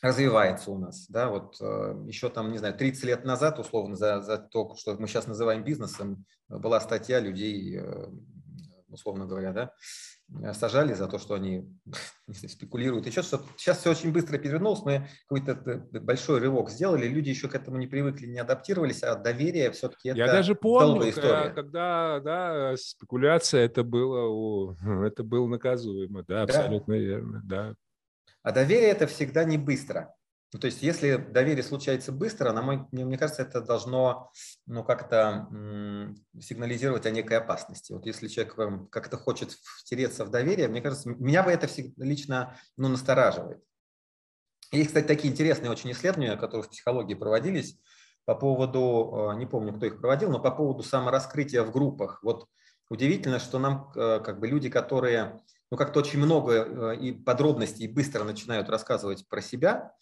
развивается 0.00 0.70
у 0.70 0.78
нас. 0.78 1.08
Да? 1.08 1.28
Вот 1.28 1.56
э, 1.60 2.04
еще 2.06 2.28
там, 2.28 2.52
не 2.52 2.58
знаю, 2.58 2.74
30 2.76 3.04
лет 3.04 3.24
назад, 3.24 3.58
условно, 3.58 3.96
за, 3.96 4.22
за 4.22 4.38
то, 4.38 4.74
что 4.76 4.94
мы 4.96 5.08
сейчас 5.08 5.26
называем 5.26 5.64
бизнесом, 5.64 6.24
была 6.48 6.80
статья 6.80 7.18
людей, 7.18 7.78
э, 7.78 8.08
условно 8.88 9.26
говоря, 9.26 9.52
да, 9.52 9.72
Э, 10.42 10.52
сажали 10.52 10.92
за 10.92 11.08
то, 11.08 11.18
что 11.18 11.34
они 11.34 11.66
спекулируют. 12.30 13.06
Еще 13.06 13.22
что 13.22 13.42
сейчас 13.56 13.78
все 13.78 13.90
очень 13.90 14.12
быстро 14.12 14.38
перевернулось, 14.38 14.82
мы 14.84 15.08
какой-то 15.26 15.86
большой 16.00 16.40
рывок 16.40 16.70
сделали, 16.70 17.08
люди 17.08 17.30
еще 17.30 17.48
к 17.48 17.54
этому 17.54 17.78
не 17.78 17.86
привыкли, 17.86 18.26
не 18.26 18.38
адаптировались, 18.38 19.02
а 19.02 19.16
доверие 19.16 19.70
все-таки 19.70 20.10
это 20.10 20.18
Я 20.18 20.26
даже 20.26 20.54
помню, 20.54 21.08
история. 21.08 21.50
когда 21.50 22.20
да, 22.20 22.76
спекуляция 22.76 23.64
это 23.64 23.82
было, 23.84 24.76
это 25.06 25.24
было 25.24 25.46
наказуемо, 25.46 26.24
да, 26.24 26.42
абсолютно 26.42 26.94
да. 26.94 27.00
верно, 27.00 27.40
да. 27.44 27.74
А 28.42 28.52
доверие 28.52 28.90
это 28.90 29.06
всегда 29.06 29.44
не 29.44 29.58
быстро. 29.58 30.14
Ну, 30.52 30.58
то 30.58 30.66
есть, 30.66 30.82
если 30.82 31.16
доверие 31.16 31.62
случается 31.62 32.10
быстро, 32.10 32.52
на 32.52 32.62
мой, 32.62 32.86
мне, 32.90 33.18
кажется, 33.18 33.42
это 33.42 33.60
должно 33.60 34.30
ну, 34.66 34.82
как-то 34.82 35.46
сигнализировать 36.40 37.04
о 37.04 37.10
некой 37.10 37.36
опасности. 37.36 37.92
Вот 37.92 38.06
если 38.06 38.28
человек 38.28 38.90
как-то 38.90 39.18
хочет 39.18 39.52
втереться 39.52 40.24
в 40.24 40.30
доверие, 40.30 40.68
мне 40.68 40.80
кажется, 40.80 41.10
меня 41.10 41.42
бы 41.42 41.50
это 41.50 41.68
лично 41.98 42.58
ну, 42.78 42.88
настораживает. 42.88 43.62
Есть, 44.72 44.88
кстати, 44.88 45.06
такие 45.06 45.32
интересные 45.32 45.70
очень 45.70 45.92
исследования, 45.92 46.36
которые 46.36 46.62
в 46.62 46.70
психологии 46.70 47.14
проводились 47.14 47.78
по 48.24 48.34
поводу, 48.34 49.32
э, 49.32 49.38
не 49.38 49.46
помню, 49.46 49.72
кто 49.72 49.86
их 49.86 50.00
проводил, 50.00 50.30
но 50.30 50.38
по 50.38 50.50
поводу 50.50 50.82
самораскрытия 50.82 51.62
в 51.62 51.72
группах. 51.72 52.20
Вот 52.22 52.46
удивительно, 52.90 53.38
что 53.38 53.58
нам 53.58 53.90
э, 53.96 54.20
как 54.20 54.38
бы 54.40 54.48
люди, 54.48 54.68
которые 54.68 55.40
ну, 55.70 55.78
как-то 55.78 56.00
очень 56.00 56.18
много 56.18 56.52
э, 56.52 56.96
и 56.96 57.12
подробностей 57.12 57.86
быстро 57.88 58.24
начинают 58.24 58.68
рассказывать 58.68 59.26
про 59.28 59.40
себя, 59.40 59.94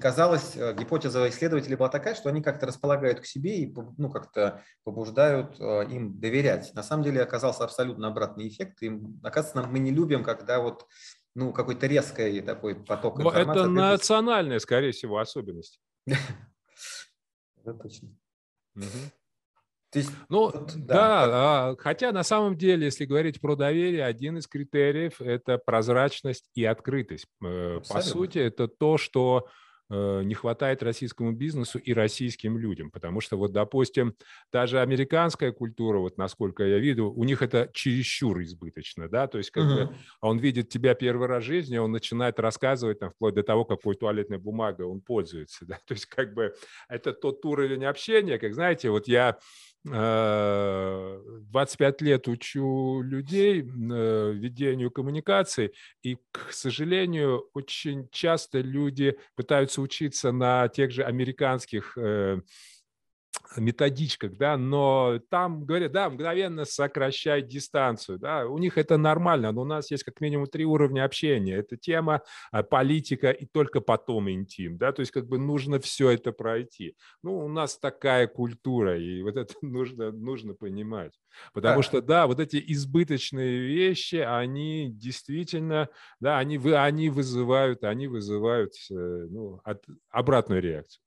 казалось, 0.00 0.56
э, 0.56 0.74
гипотеза 0.74 1.28
исследователей 1.28 1.76
была 1.76 1.88
такая, 1.88 2.14
что 2.14 2.28
они 2.28 2.42
как-то 2.42 2.66
располагают 2.66 3.20
к 3.20 3.26
себе 3.26 3.58
и 3.58 3.74
ну, 3.96 4.10
как-то 4.10 4.62
побуждают 4.84 5.58
э, 5.58 5.86
им 5.90 6.18
доверять. 6.18 6.72
На 6.74 6.82
самом 6.82 7.04
деле 7.04 7.22
оказался 7.22 7.64
абсолютно 7.64 8.08
обратный 8.08 8.48
эффект. 8.48 8.82
И, 8.82 9.00
оказывается, 9.22 9.70
мы 9.70 9.78
не 9.78 9.90
любим, 9.90 10.24
когда 10.24 10.60
вот 10.60 10.86
ну, 11.34 11.52
какой-то 11.52 11.86
резкий 11.86 12.40
такой 12.40 12.74
поток 12.74 13.18
Но 13.18 13.28
информации. 13.30 13.60
Это 13.60 13.70
национальная, 13.70 14.58
скорее 14.58 14.92
всего, 14.92 15.18
особенность. 15.18 15.80
Это 16.06 17.74
точно. 17.74 18.08
То 19.92 20.00
есть, 20.00 20.10
ну, 20.28 20.50
вот, 20.50 20.74
да, 20.74 21.26
да 21.26 21.68
а, 21.70 21.76
хотя 21.78 22.12
на 22.12 22.22
самом 22.22 22.58
деле, 22.58 22.86
если 22.86 23.06
говорить 23.06 23.40
про 23.40 23.54
доверие, 23.56 24.04
один 24.04 24.36
из 24.36 24.46
критериев– 24.46 25.20
это 25.22 25.58
прозрачность 25.58 26.50
и 26.54 26.64
открытость. 26.64 27.26
Э, 27.42 27.76
Абсолютно. 27.76 27.94
По 27.94 28.02
сути, 28.02 28.38
это 28.38 28.68
то, 28.68 28.98
что 28.98 29.48
не 29.88 30.34
хватает 30.34 30.82
российскому 30.82 31.32
бизнесу 31.32 31.78
и 31.78 31.92
российским 31.92 32.58
людям, 32.58 32.90
потому 32.90 33.20
что 33.20 33.36
вот, 33.36 33.52
допустим, 33.52 34.16
даже 34.52 34.80
американская 34.80 35.52
культура, 35.52 35.98
вот 35.98 36.18
насколько 36.18 36.64
я 36.64 36.78
видел, 36.78 37.08
у 37.08 37.22
них 37.24 37.40
это 37.42 37.70
чересчур 37.72 38.42
избыточно, 38.42 39.08
да, 39.08 39.28
то 39.28 39.38
есть 39.38 39.50
как 39.50 39.64
uh-huh. 39.64 39.86
бы 39.88 39.96
он 40.20 40.38
видит 40.38 40.68
тебя 40.70 40.94
первый 40.94 41.28
раз 41.28 41.44
в 41.44 41.46
жизни, 41.46 41.78
он 41.78 41.92
начинает 41.92 42.40
рассказывать 42.40 42.98
там 42.98 43.10
вплоть 43.10 43.34
до 43.34 43.42
того, 43.42 43.64
какой 43.64 43.94
туалетной 43.94 44.38
бумагой 44.38 44.86
он 44.86 45.00
пользуется, 45.00 45.64
да, 45.66 45.78
то 45.86 45.94
есть 45.94 46.06
как 46.06 46.34
бы 46.34 46.54
это 46.88 47.12
тот 47.12 47.44
уровень 47.44 47.84
общения, 47.84 48.38
как 48.38 48.54
знаете, 48.54 48.90
вот 48.90 49.06
я 49.06 49.38
25 49.90 52.02
лет 52.02 52.28
учу 52.28 53.00
людей 53.02 53.62
э, 53.62 54.32
ведению 54.32 54.90
коммуникаций, 54.90 55.72
и, 56.02 56.16
к 56.32 56.52
сожалению, 56.52 57.48
очень 57.54 58.08
часто 58.10 58.60
люди 58.60 59.16
пытаются 59.36 59.80
учиться 59.80 60.32
на 60.32 60.68
тех 60.68 60.90
же 60.90 61.04
американских 61.04 61.96
э, 61.96 62.40
методичках, 63.56 64.36
да, 64.36 64.56
но 64.56 65.20
там 65.30 65.64
говорят, 65.64 65.92
да, 65.92 66.10
мгновенно 66.10 66.64
сокращай 66.64 67.42
дистанцию, 67.42 68.18
да, 68.18 68.46
у 68.46 68.58
них 68.58 68.78
это 68.78 68.96
нормально, 68.96 69.52
но 69.52 69.62
у 69.62 69.64
нас 69.64 69.90
есть 69.90 70.04
как 70.04 70.20
минимум 70.20 70.46
три 70.46 70.64
уровня 70.64 71.04
общения. 71.04 71.56
Это 71.56 71.76
тема, 71.76 72.22
а, 72.50 72.62
политика 72.62 73.30
и 73.30 73.46
только 73.46 73.80
потом 73.80 74.30
интим, 74.30 74.78
да, 74.78 74.92
то 74.92 75.00
есть 75.00 75.12
как 75.12 75.26
бы 75.26 75.38
нужно 75.38 75.78
все 75.80 76.10
это 76.10 76.32
пройти. 76.32 76.96
Ну, 77.22 77.38
у 77.38 77.48
нас 77.48 77.78
такая 77.78 78.26
культура, 78.26 78.98
и 78.98 79.22
вот 79.22 79.36
это 79.36 79.54
нужно, 79.62 80.12
нужно 80.12 80.54
понимать. 80.54 81.12
Потому 81.52 81.82
что, 81.82 82.00
да, 82.00 82.26
вот 82.26 82.40
эти 82.40 82.62
избыточные 82.66 83.58
вещи, 83.58 84.16
они 84.16 84.90
действительно, 84.90 85.88
да, 86.20 86.38
они, 86.38 86.56
они 86.56 87.10
вызывают, 87.10 87.84
они 87.84 88.06
вызывают 88.06 88.72
э, 88.90 88.94
ну, 88.94 89.60
от, 89.64 89.84
обратную 90.10 90.62
реакцию. 90.62 91.02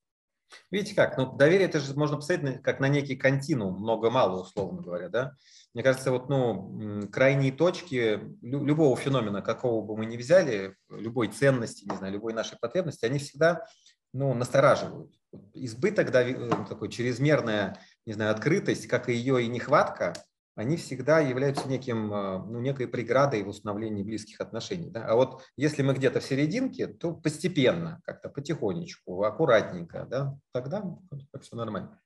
Видите 0.72 0.96
как, 0.96 1.18
ну, 1.18 1.36
доверие 1.36 1.68
это 1.68 1.80
же 1.80 1.94
можно 1.96 2.18
посмотреть 2.18 2.62
как 2.62 2.80
на 2.80 2.88
некий 2.88 3.16
континуум, 3.16 3.80
много-мало, 3.82 4.42
условно 4.42 4.82
говоря, 4.82 5.10
да. 5.10 5.34
Мне 5.74 5.84
кажется, 5.84 6.12
вот, 6.12 6.30
ну, 6.30 7.08
крайние 7.12 7.52
точки 7.52 8.20
любого 8.42 8.96
феномена, 8.98 9.42
какого 9.42 9.86
бы 9.86 9.98
мы 9.98 10.06
ни 10.06 10.18
взяли, 10.18 10.76
любой 10.90 11.28
ценности, 11.28 11.90
не 11.90 11.96
знаю, 11.98 12.14
любой 12.14 12.34
нашей 12.34 12.58
потребности, 12.60 13.06
они 13.06 13.20
всегда, 13.20 13.66
ну, 14.14 14.34
настораживают. 14.34 15.14
Избыток, 15.54 16.14
э, 16.14 16.66
такой 16.68 16.90
чрезмерная, 16.90 17.78
не 18.06 18.14
знаю, 18.14 18.32
открытость, 18.32 18.88
как 18.88 19.10
и 19.10 19.14
ее 19.14 19.44
и 19.44 19.48
нехватка– 19.48 20.14
они 20.60 20.76
всегда 20.76 21.22
являются 21.22 21.70
неким, 21.70 22.14
а, 22.14 22.46
ну, 22.46 22.60
некой 22.60 22.90
преградой 22.90 23.44
в 23.44 23.48
установлении 23.48 24.04
близких 24.04 24.42
отношений. 24.42 24.92
Да? 24.92 25.06
А 25.06 25.16
вот 25.16 25.42
если 25.56 25.84
мы 25.84 25.94
где-то 25.94 26.20
в 26.20 26.24
серединке, 26.24 26.88
то 26.88 27.14
постепенно, 27.14 28.02
как-то 28.04 28.28
потихонечку, 28.28 29.24
аккуратненько, 29.24 30.06
да, 30.10 30.38
тогда 30.52 30.84
все 31.40 31.56
нормально. 31.56 31.98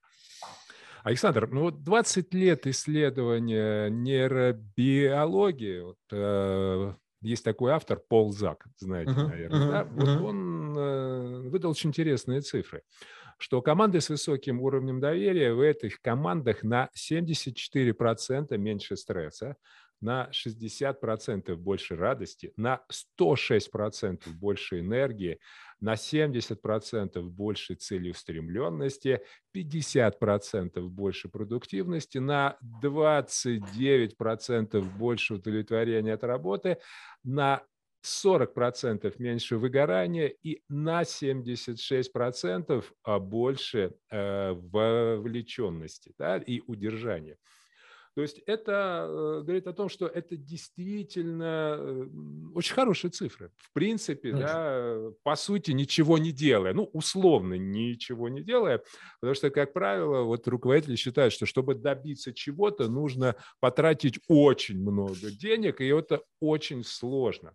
Александр, 1.03 1.49
ну 1.51 1.61
вот 1.61 1.83
20 1.83 2.31
лет 2.35 2.67
исследования 2.67 3.89
нейробиологии, 3.89 5.79
вот, 5.81 5.97
э, 6.11 6.93
есть 7.21 7.43
такой 7.43 7.71
автор 7.71 7.99
Пол 8.07 8.31
Зак, 8.31 8.67
знаете, 8.77 9.13
uh-huh, 9.13 9.27
наверное, 9.29 9.59
uh-huh, 9.59 9.71
да? 9.71 9.83
Вот 9.85 10.07
uh-huh. 10.07 10.23
он 10.23 10.77
э, 10.77 11.49
выдал 11.49 11.71
очень 11.71 11.89
интересные 11.89 12.41
цифры 12.41 12.83
что 13.37 13.61
команды 13.61 14.01
с 14.01 14.09
высоким 14.09 14.61
уровнем 14.61 14.99
доверия 14.99 15.53
в 15.53 15.61
этих 15.61 16.01
командах 16.01 16.63
на 16.63 16.89
74% 16.95 18.57
меньше 18.57 18.95
стресса, 18.95 19.55
на 20.03 20.29
60% 20.31 21.55
больше 21.55 21.95
радости, 21.95 22.51
на 22.57 22.81
106% 23.17 24.29
больше 24.33 24.81
энергии, 24.81 25.39
на 25.79 25.93
70% 25.93 27.21
больше 27.21 27.75
целеустремленности, 27.75 29.21
50% 29.55 30.81
больше 30.81 31.29
продуктивности, 31.29 32.17
на 32.17 32.57
29% 32.83 34.81
больше 34.97 35.35
удовлетворения 35.35 36.13
от 36.13 36.23
работы, 36.23 36.77
на 37.23 37.63
40% 38.03 39.15
меньше 39.19 39.57
выгорания 39.57 40.27
и 40.27 40.61
на 40.69 41.05
76% 41.05 42.93
а 43.03 43.19
больше 43.19 43.95
э, 44.11 44.51
вовлеченности 44.53 46.13
да, 46.17 46.37
и 46.37 46.61
удержания. 46.67 47.37
То 48.15 48.21
есть 48.21 48.39
это 48.45 49.07
э, 49.09 49.41
говорит 49.43 49.65
о 49.67 49.73
том, 49.73 49.89
что 49.89 50.05
это 50.05 50.37
действительно 50.37 51.77
э, 51.79 52.07
очень 52.53 52.73
хорошие 52.73 53.09
цифры. 53.09 53.51
В 53.57 53.73
принципе, 53.73 54.33
да, 54.33 54.99
по 55.23 55.35
сути, 55.35 55.71
ничего 55.71 56.19
не 56.19 56.31
делая, 56.31 56.73
ну, 56.73 56.89
условно 56.93 57.55
ничего 57.55 58.29
не 58.29 58.43
делая, 58.43 58.83
потому 59.19 59.33
что, 59.35 59.49
как 59.49 59.73
правило, 59.73 60.21
вот 60.21 60.47
руководители 60.47 60.95
считают, 60.95 61.33
что 61.33 61.47
чтобы 61.47 61.73
добиться 61.73 62.33
чего-то, 62.33 62.87
нужно 62.87 63.35
потратить 63.59 64.19
очень 64.27 64.79
много 64.79 65.31
денег, 65.31 65.81
и 65.81 65.87
это 65.87 66.21
очень 66.39 66.83
сложно. 66.83 67.53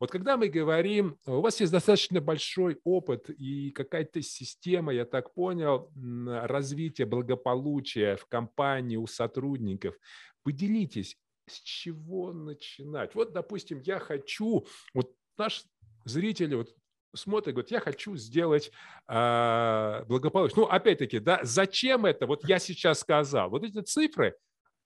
Вот 0.00 0.10
когда 0.10 0.36
мы 0.36 0.48
говорим, 0.48 1.18
у 1.26 1.40
вас 1.40 1.60
есть 1.60 1.72
достаточно 1.72 2.20
большой 2.20 2.80
опыт 2.84 3.28
и 3.28 3.70
какая-то 3.70 4.22
система, 4.22 4.92
я 4.94 5.04
так 5.04 5.34
понял, 5.34 5.92
развития 6.26 7.04
благополучия 7.04 8.16
в 8.16 8.26
компании 8.26 8.96
у 8.96 9.06
сотрудников. 9.06 9.99
Поделитесь, 10.42 11.16
с 11.46 11.60
чего 11.60 12.32
начинать? 12.32 13.14
Вот, 13.14 13.32
допустим, 13.32 13.80
я 13.84 13.98
хочу, 13.98 14.66
вот 14.94 15.14
наш 15.36 15.64
зритель 16.04 16.56
вот 16.56 16.74
смотрит, 17.14 17.54
говорит, 17.54 17.70
я 17.70 17.80
хочу 17.80 18.16
сделать 18.16 18.70
э, 19.08 20.04
благополучие. 20.06 20.56
Ну, 20.58 20.64
опять-таки, 20.66 21.18
да, 21.18 21.40
зачем 21.42 22.06
это? 22.06 22.26
Вот 22.26 22.48
я 22.48 22.58
сейчас 22.58 23.00
сказал. 23.00 23.50
Вот 23.50 23.64
эти 23.64 23.80
цифры, 23.80 24.36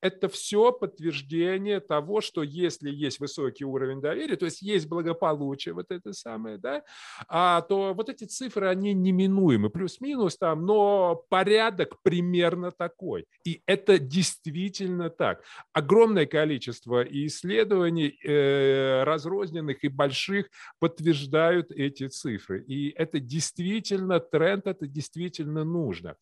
это 0.04 0.28
все 0.28 0.70
подтверждение 0.70 1.80
того, 1.80 2.20
что 2.20 2.42
если 2.42 2.90
есть 2.90 3.20
высокий 3.20 3.64
уровень 3.64 4.02
доверия, 4.02 4.36
то 4.36 4.44
есть 4.44 4.60
есть 4.60 4.86
благополучие, 4.86 5.72
вот 5.72 5.86
это 5.90 6.12
самое, 6.12 6.58
да, 6.58 6.82
а, 7.26 7.62
то 7.62 7.94
вот 7.94 8.10
эти 8.10 8.24
цифры, 8.24 8.68
они 8.68 8.92
неминуемы, 8.92 9.70
плюс-минус 9.70 10.36
там, 10.36 10.66
но 10.66 11.24
порядок 11.30 12.02
примерно 12.02 12.70
такой. 12.70 13.24
И 13.46 13.62
это 13.64 13.98
действительно 13.98 15.08
так. 15.08 15.42
Огромное 15.72 16.26
количество 16.26 17.02
исследований 17.02 18.18
э, 18.22 19.04
разрозненных 19.04 19.84
и 19.84 19.88
больших 19.88 20.50
подтверждают 20.80 21.70
эти 21.70 22.08
цифры. 22.08 22.62
И 22.64 22.90
это 22.90 23.20
действительно 23.20 24.20
тренд, 24.20 24.66
это 24.66 24.86
действительно 24.86 25.64
нужно. 25.64 26.16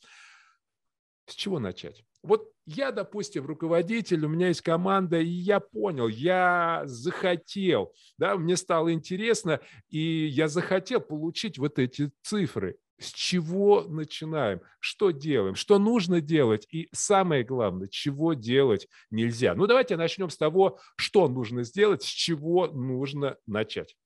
С 1.32 1.34
чего 1.34 1.58
начать? 1.58 2.04
Вот 2.22 2.52
я, 2.66 2.92
допустим, 2.92 3.46
руководитель, 3.46 4.22
у 4.26 4.28
меня 4.28 4.48
есть 4.48 4.60
команда, 4.60 5.18
и 5.18 5.30
я 5.30 5.60
понял, 5.60 6.06
я 6.06 6.82
захотел, 6.84 7.94
да, 8.18 8.36
мне 8.36 8.54
стало 8.58 8.92
интересно, 8.92 9.60
и 9.88 10.26
я 10.26 10.46
захотел 10.48 11.00
получить 11.00 11.56
вот 11.56 11.78
эти 11.78 12.12
цифры. 12.22 12.76
С 12.98 13.06
чего 13.06 13.80
начинаем? 13.88 14.60
Что 14.78 15.10
делаем? 15.10 15.54
Что 15.54 15.78
нужно 15.78 16.20
делать? 16.20 16.66
И 16.70 16.90
самое 16.92 17.44
главное, 17.44 17.88
чего 17.88 18.34
делать 18.34 18.88
нельзя? 19.10 19.54
Ну, 19.54 19.66
давайте 19.66 19.96
начнем 19.96 20.28
с 20.28 20.36
того, 20.36 20.80
что 20.96 21.28
нужно 21.28 21.64
сделать, 21.64 22.02
с 22.02 22.08
чего 22.08 22.66
нужно 22.66 23.38
начать. 23.46 23.96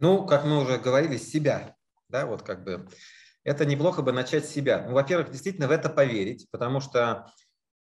Ну, 0.00 0.26
как 0.26 0.44
мы 0.44 0.60
уже 0.60 0.78
говорили, 0.78 1.16
с 1.16 1.30
себя. 1.30 1.76
Да, 2.08 2.26
вот 2.26 2.42
как 2.42 2.64
бы 2.64 2.88
это 3.44 3.66
неплохо 3.66 4.02
бы 4.02 4.12
начать 4.12 4.46
с 4.46 4.52
себя. 4.52 4.84
Ну, 4.86 4.94
во-первых, 4.94 5.30
действительно 5.30 5.68
в 5.68 5.70
это 5.70 5.88
поверить, 5.88 6.48
потому 6.50 6.80
что 6.80 7.26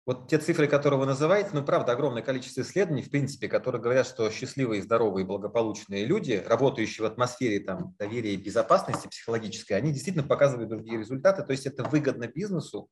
вот 0.05 0.29
те 0.29 0.37
цифры, 0.37 0.67
которые 0.67 0.99
вы 0.99 1.07
называете, 1.07 1.49
ну, 1.53 1.63
правда, 1.63 1.93
огромное 1.93 2.21
количество 2.21 2.61
исследований, 2.61 3.01
в 3.01 3.09
принципе, 3.09 3.47
которые 3.47 3.81
говорят, 3.81 4.05
что 4.05 4.29
счастливые, 4.29 4.83
здоровые, 4.83 5.25
благополучные 5.25 6.05
люди, 6.05 6.43
работающие 6.45 7.07
в 7.07 7.11
атмосфере 7.11 7.59
там, 7.61 7.95
доверия 7.97 8.33
и 8.33 8.37
безопасности 8.37 9.07
психологической, 9.07 9.77
они 9.77 9.91
действительно 9.91 10.27
показывают 10.27 10.69
другие 10.69 10.99
результаты, 10.99 11.43
то 11.43 11.51
есть 11.51 11.65
это 11.65 11.83
выгодно 11.83 12.27
бизнесу, 12.27 12.87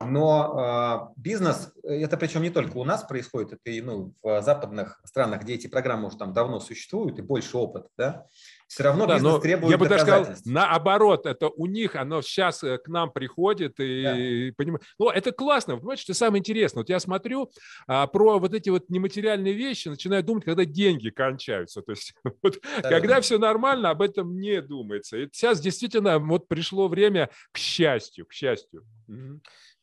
но 0.00 1.10
э, 1.16 1.20
бизнес, 1.20 1.72
это 1.82 2.16
причем 2.16 2.42
не 2.42 2.50
только 2.50 2.76
у 2.76 2.84
нас 2.84 3.02
происходит, 3.02 3.54
это 3.54 3.70
и 3.70 3.80
ну, 3.80 4.14
в 4.22 4.40
западных 4.42 5.00
странах, 5.04 5.42
где 5.42 5.54
эти 5.54 5.66
программы 5.66 6.06
уже 6.06 6.18
там 6.18 6.32
давно 6.32 6.60
существуют 6.60 7.18
и 7.18 7.22
больше 7.22 7.56
опыта, 7.58 7.88
да, 7.96 8.26
все 8.68 8.82
равно 8.84 9.06
да, 9.06 9.14
бизнес 9.14 9.40
требует 9.40 9.70
Я 9.70 9.78
бы 9.78 9.88
даже 9.88 10.02
сказал, 10.02 10.26
наоборот, 10.44 11.24
это 11.24 11.48
у 11.48 11.66
них, 11.66 11.96
оно 11.96 12.20
сейчас 12.20 12.62
э, 12.62 12.76
к 12.76 12.86
нам 12.88 13.10
приходит 13.10 13.80
и, 13.80 14.02
да. 14.50 14.54
понимаю. 14.56 14.82
Ну, 14.98 15.08
это 15.08 15.32
классно, 15.32 15.78
понимаете, 15.78 16.02
что 16.02 16.14
самое 16.14 16.40
интересное. 16.40 16.82
Вот 16.82 16.90
я 16.90 17.00
смотрю 17.00 17.50
а, 17.86 18.06
про 18.06 18.38
вот 18.38 18.52
эти 18.52 18.68
вот 18.68 18.90
нематериальные 18.90 19.54
вещи, 19.54 19.88
начинаю 19.88 20.22
думать, 20.22 20.44
когда 20.44 20.66
деньги 20.66 21.08
кончаются. 21.08 21.80
То 21.80 21.92
есть, 21.92 22.12
вот, 22.42 22.58
да, 22.82 22.90
когда 22.90 23.16
да. 23.16 23.20
все 23.22 23.38
нормально, 23.38 23.88
об 23.88 24.02
этом 24.02 24.38
не 24.38 24.60
думается. 24.60 25.16
И 25.16 25.28
сейчас 25.32 25.60
действительно 25.60 26.18
вот 26.18 26.46
пришло 26.46 26.88
время 26.88 27.30
к 27.52 27.58
счастью, 27.58 28.26
к 28.26 28.34
счастью. 28.34 28.84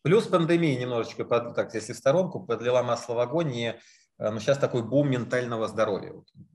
Плюс 0.04 0.28
пандемия 0.28 0.80
немножечко, 0.80 1.26
так, 1.26 1.74
если 1.74 1.94
в 1.94 1.98
сторонку, 1.98 2.40
подлила 2.40 2.84
масло 2.84 3.16
в 3.16 3.20
огонь, 3.20 3.56
и 3.56 3.74
Э, 4.18 4.30
но 4.30 4.40
сейчас 4.40 4.58
такой 4.58 4.84
бум 4.84 5.10
ментального 5.10 5.68
здоровья. 5.68 6.14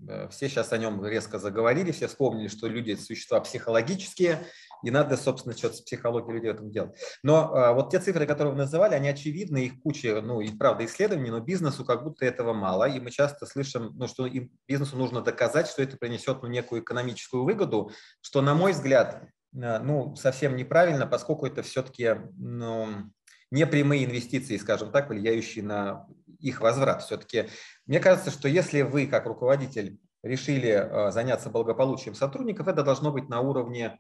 Э, 0.09 0.29
все 0.29 0.49
сейчас 0.49 0.73
о 0.73 0.79
нем 0.79 1.05
резко 1.05 1.39
заговорили, 1.39 1.93
все 1.93 2.09
вспомнили, 2.09 2.49
что 2.49 2.67
люди– 2.67 2.95
существа 3.01 3.41
психологические, 3.41 4.47
и 4.83 4.91
надо, 4.91 5.17
собственно, 5.17 5.57
что-то 5.57 5.77
с 5.77 5.81
психологией 5.83 6.35
людей 6.35 6.53
в 6.53 6.55
этом 6.55 6.71
делать. 6.71 6.99
Но 7.23 7.55
э, 7.55 7.75
вот 7.75 7.91
те 7.91 7.99
цифры, 7.99 8.27
которые 8.27 8.53
вы 8.53 8.59
называли, 8.59 8.95
они 8.95 9.09
очевидны, 9.09 9.67
их 9.67 9.83
куча, 9.83 10.21
ну 10.23 10.41
и 10.41 10.51
правда 10.51 10.85
исследований, 10.85 11.31
но 11.31 11.41
бизнесу 11.41 11.85
как 11.85 12.03
будто 12.03 12.25
этого 12.25 12.53
мало, 12.53 12.89
и 12.89 12.99
мы 13.01 13.11
часто 13.11 13.47
слышим, 13.47 13.93
ну, 13.97 14.09
что 14.09 14.27
им, 14.27 14.51
бизнесу 14.67 14.97
нужно 14.97 15.21
доказать, 15.21 15.69
что 15.69 15.83
это 15.83 15.97
принесет 15.97 16.43
ну, 16.43 16.49
некую 16.49 16.83
экономическую 16.83 17.45
выгоду, 17.45 17.91
что, 18.21 18.41
на 18.41 18.55
мой 18.55 18.73
взгляд, 18.73 19.25
ну, 19.53 20.15
совсем 20.15 20.55
неправильно, 20.55 21.09
поскольку 21.09 21.45
это 21.45 21.63
все-таки 21.65 22.15
ну, 22.39 23.11
не 23.51 23.67
прямые 23.67 24.05
инвестиции, 24.05 24.57
скажем 24.57 24.93
так, 24.93 25.09
влияющие 25.09 25.65
на 25.65 26.07
их 26.41 26.61
возврат. 26.61 27.03
Все-таки 27.03 27.49
мне 27.87 28.01
кажется, 28.01 28.31
что 28.31 28.49
если 28.49 28.83
вы 28.83 29.07
как 29.07 29.27
руководитель 29.27 29.99
решили 30.23 30.69
э, 30.71 31.11
заняться 31.11 31.51
благополучием 31.51 32.15
сотрудников, 32.15 32.69
это 32.69 32.83
должно 32.83 33.13
быть 33.13 33.29
на 33.29 33.41
уровне 33.41 33.99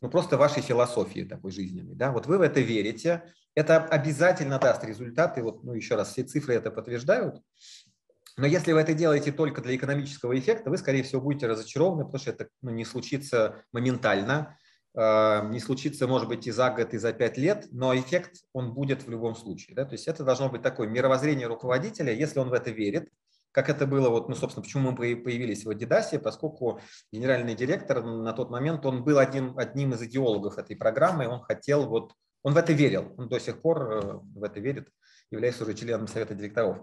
ну, 0.00 0.10
просто 0.10 0.36
вашей 0.36 0.62
философии 0.62 1.24
такой 1.24 1.50
жизненной. 1.50 1.94
Да? 1.94 2.12
Вот 2.12 2.26
вы 2.26 2.38
в 2.38 2.42
это 2.42 2.60
верите, 2.60 3.24
это 3.54 3.84
обязательно 3.84 4.58
даст 4.58 4.84
результаты. 4.84 5.42
Вот, 5.42 5.64
ну, 5.64 5.74
еще 5.74 5.96
раз, 5.96 6.12
все 6.12 6.22
цифры 6.22 6.54
это 6.54 6.70
подтверждают. 6.70 7.42
Но 8.36 8.46
если 8.46 8.72
вы 8.72 8.80
это 8.80 8.94
делаете 8.94 9.32
только 9.32 9.60
для 9.60 9.74
экономического 9.74 10.38
эффекта, 10.38 10.70
вы, 10.70 10.78
скорее 10.78 11.02
всего, 11.02 11.20
будете 11.20 11.48
разочарованы, 11.48 12.04
потому 12.04 12.20
что 12.20 12.30
это 12.30 12.48
ну, 12.62 12.70
не 12.70 12.84
случится 12.84 13.64
моментально. 13.72 14.56
Э, 14.98 15.48
не 15.48 15.60
случится, 15.60 16.08
может 16.08 16.26
быть, 16.26 16.48
и 16.48 16.50
за 16.50 16.70
год, 16.70 16.92
и 16.92 16.98
за 16.98 17.12
пять 17.12 17.38
лет, 17.38 17.68
но 17.70 17.94
эффект 17.96 18.42
он 18.52 18.74
будет 18.74 19.06
в 19.06 19.10
любом 19.10 19.36
случае. 19.36 19.76
Да? 19.76 19.84
То 19.84 19.92
есть 19.92 20.08
это 20.08 20.24
должно 20.24 20.48
быть 20.48 20.62
такое 20.62 20.88
мировоззрение 20.88 21.46
руководителя, 21.46 22.12
если 22.12 22.40
он 22.40 22.48
в 22.48 22.52
это 22.52 22.72
верит, 22.72 23.08
как 23.52 23.68
это 23.68 23.86
было, 23.86 24.08
вот, 24.10 24.28
ну, 24.28 24.34
собственно, 24.34 24.64
почему 24.64 24.90
мы 24.90 24.96
появились 24.96 25.64
в 25.64 25.70
Адидасе, 25.70 26.18
поскольку 26.18 26.80
генеральный 27.12 27.54
директор 27.54 28.02
на 28.02 28.32
тот 28.32 28.50
момент, 28.50 28.84
он 28.86 29.04
был 29.04 29.18
одним, 29.18 29.56
одним 29.56 29.92
из 29.92 30.02
идеологов 30.02 30.58
этой 30.58 30.74
программы, 30.74 31.28
он 31.28 31.42
хотел, 31.42 31.86
вот, 31.86 32.14
он 32.42 32.54
в 32.54 32.56
это 32.56 32.72
верил, 32.72 33.14
он 33.16 33.28
до 33.28 33.38
сих 33.38 33.62
пор 33.62 33.92
э, 33.92 34.18
в 34.34 34.42
это 34.42 34.58
верит, 34.58 34.88
являясь 35.30 35.60
уже 35.60 35.74
членом 35.74 36.08
совета 36.08 36.34
директоров. 36.34 36.78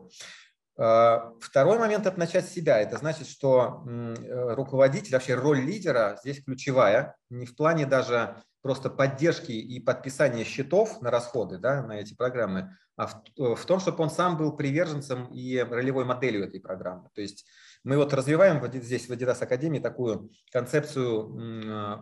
А, 0.77 1.33
второй 1.39 1.79
момент– 1.79 2.05
это 2.07 2.19
начать 2.19 2.45
с 2.45 2.51
себя. 2.51 2.79
Это 2.79 2.97
значит, 2.97 3.27
что 3.27 3.83
э, 3.87 4.53
руководитель, 4.53 5.13
вообще 5.13 5.35
роль 5.35 5.61
лидера 5.61 6.17
здесь 6.21 6.43
ключевая. 6.43 7.15
Не 7.29 7.45
в 7.45 7.55
плане 7.55 7.85
даже 7.85 8.43
просто 8.61 8.89
поддержки 8.89 9.51
и 9.51 9.79
подписания 9.79 10.43
счетов 10.43 11.01
на 11.01 11.11
расходы 11.11 11.59
да, 11.59 11.83
на 11.83 11.99
эти 11.99 12.15
программы, 12.15 12.75
а 12.97 13.07
в, 13.07 13.23
э, 13.37 13.55
в 13.55 13.65
том, 13.65 13.79
чтобы 13.79 14.03
он 14.03 14.09
сам 14.09 14.37
был 14.37 14.55
приверженцем 14.55 15.27
и 15.27 15.59
ролевой 15.59 16.03
моделью 16.03 16.45
этой 16.45 16.59
программы. 16.59 17.09
То 17.13 17.21
есть 17.21 17.45
мы 17.83 17.95
вот 17.95 18.13
развиваем 18.13 18.61
здесь 18.73 19.07
в 19.07 19.11
Adidas 19.11 19.41
Академии 19.41 19.79
такую 19.79 20.29
концепцию 20.51 21.39
э, 21.39 21.97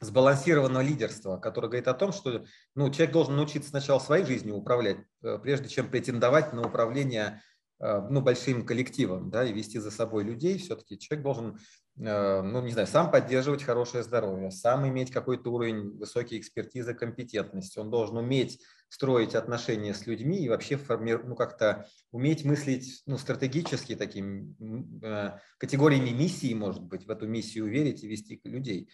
сбалансированного 0.00 0.82
лидерства, 0.82 1.38
которое 1.38 1.66
говорит 1.66 1.88
о 1.88 1.94
том, 1.94 2.12
что 2.12 2.44
ну, 2.76 2.88
человек 2.90 3.12
должен 3.12 3.34
научиться 3.34 3.70
сначала 3.70 3.98
своей 3.98 4.24
жизнью 4.24 4.54
управлять, 4.56 4.98
прежде 5.42 5.68
чем 5.68 5.90
претендовать 5.90 6.54
на 6.54 6.62
управление 6.62 7.42
Э, 7.42 7.49
ну, 7.80 8.20
большим 8.20 8.66
коллективом, 8.66 9.30
да, 9.30 9.44
и 9.44 9.52
вести 9.52 9.78
за 9.78 9.90
собой 9.90 10.22
людей, 10.22 10.58
все-таки 10.58 10.98
человек 10.98 11.24
должен, 11.24 11.58
э, 11.98 12.42
ну, 12.42 12.62
не 12.62 12.72
знаю, 12.72 12.86
сам 12.86 13.10
поддерживать 13.10 13.62
хорошее 13.62 14.04
здоровье, 14.04 14.50
сам 14.50 14.86
иметь 14.86 15.10
какой-то 15.10 15.50
уровень 15.50 15.96
высокой 15.96 16.38
экспертизы, 16.38 16.92
компетентности, 16.92 17.78
он 17.78 17.90
должен 17.90 18.18
уметь 18.18 18.62
строить 18.90 19.34
отношения 19.34 19.94
с 19.94 20.06
людьми 20.06 20.38
и 20.38 20.48
вообще 20.50 20.76
форми... 20.76 21.12
ну, 21.12 21.34
как-то 21.34 21.86
уметь 22.10 22.44
мыслить 22.44 23.02
ну, 23.06 23.16
стратегически 23.16 23.94
такими 23.96 24.54
э, 25.02 25.38
категориями 25.56 26.10
миссии, 26.10 26.52
может 26.52 26.82
быть, 26.82 27.06
в 27.06 27.10
эту 27.10 27.26
миссию 27.26 27.66
верить 27.66 28.04
и 28.04 28.08
вести 28.08 28.40
людей. 28.44 28.90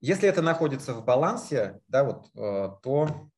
Если 0.00 0.28
это 0.28 0.40
находится 0.40 0.94
в 0.94 1.04
балансе, 1.04 1.80
да, 1.88 2.04
вот, 2.04 2.30
то 2.34 3.30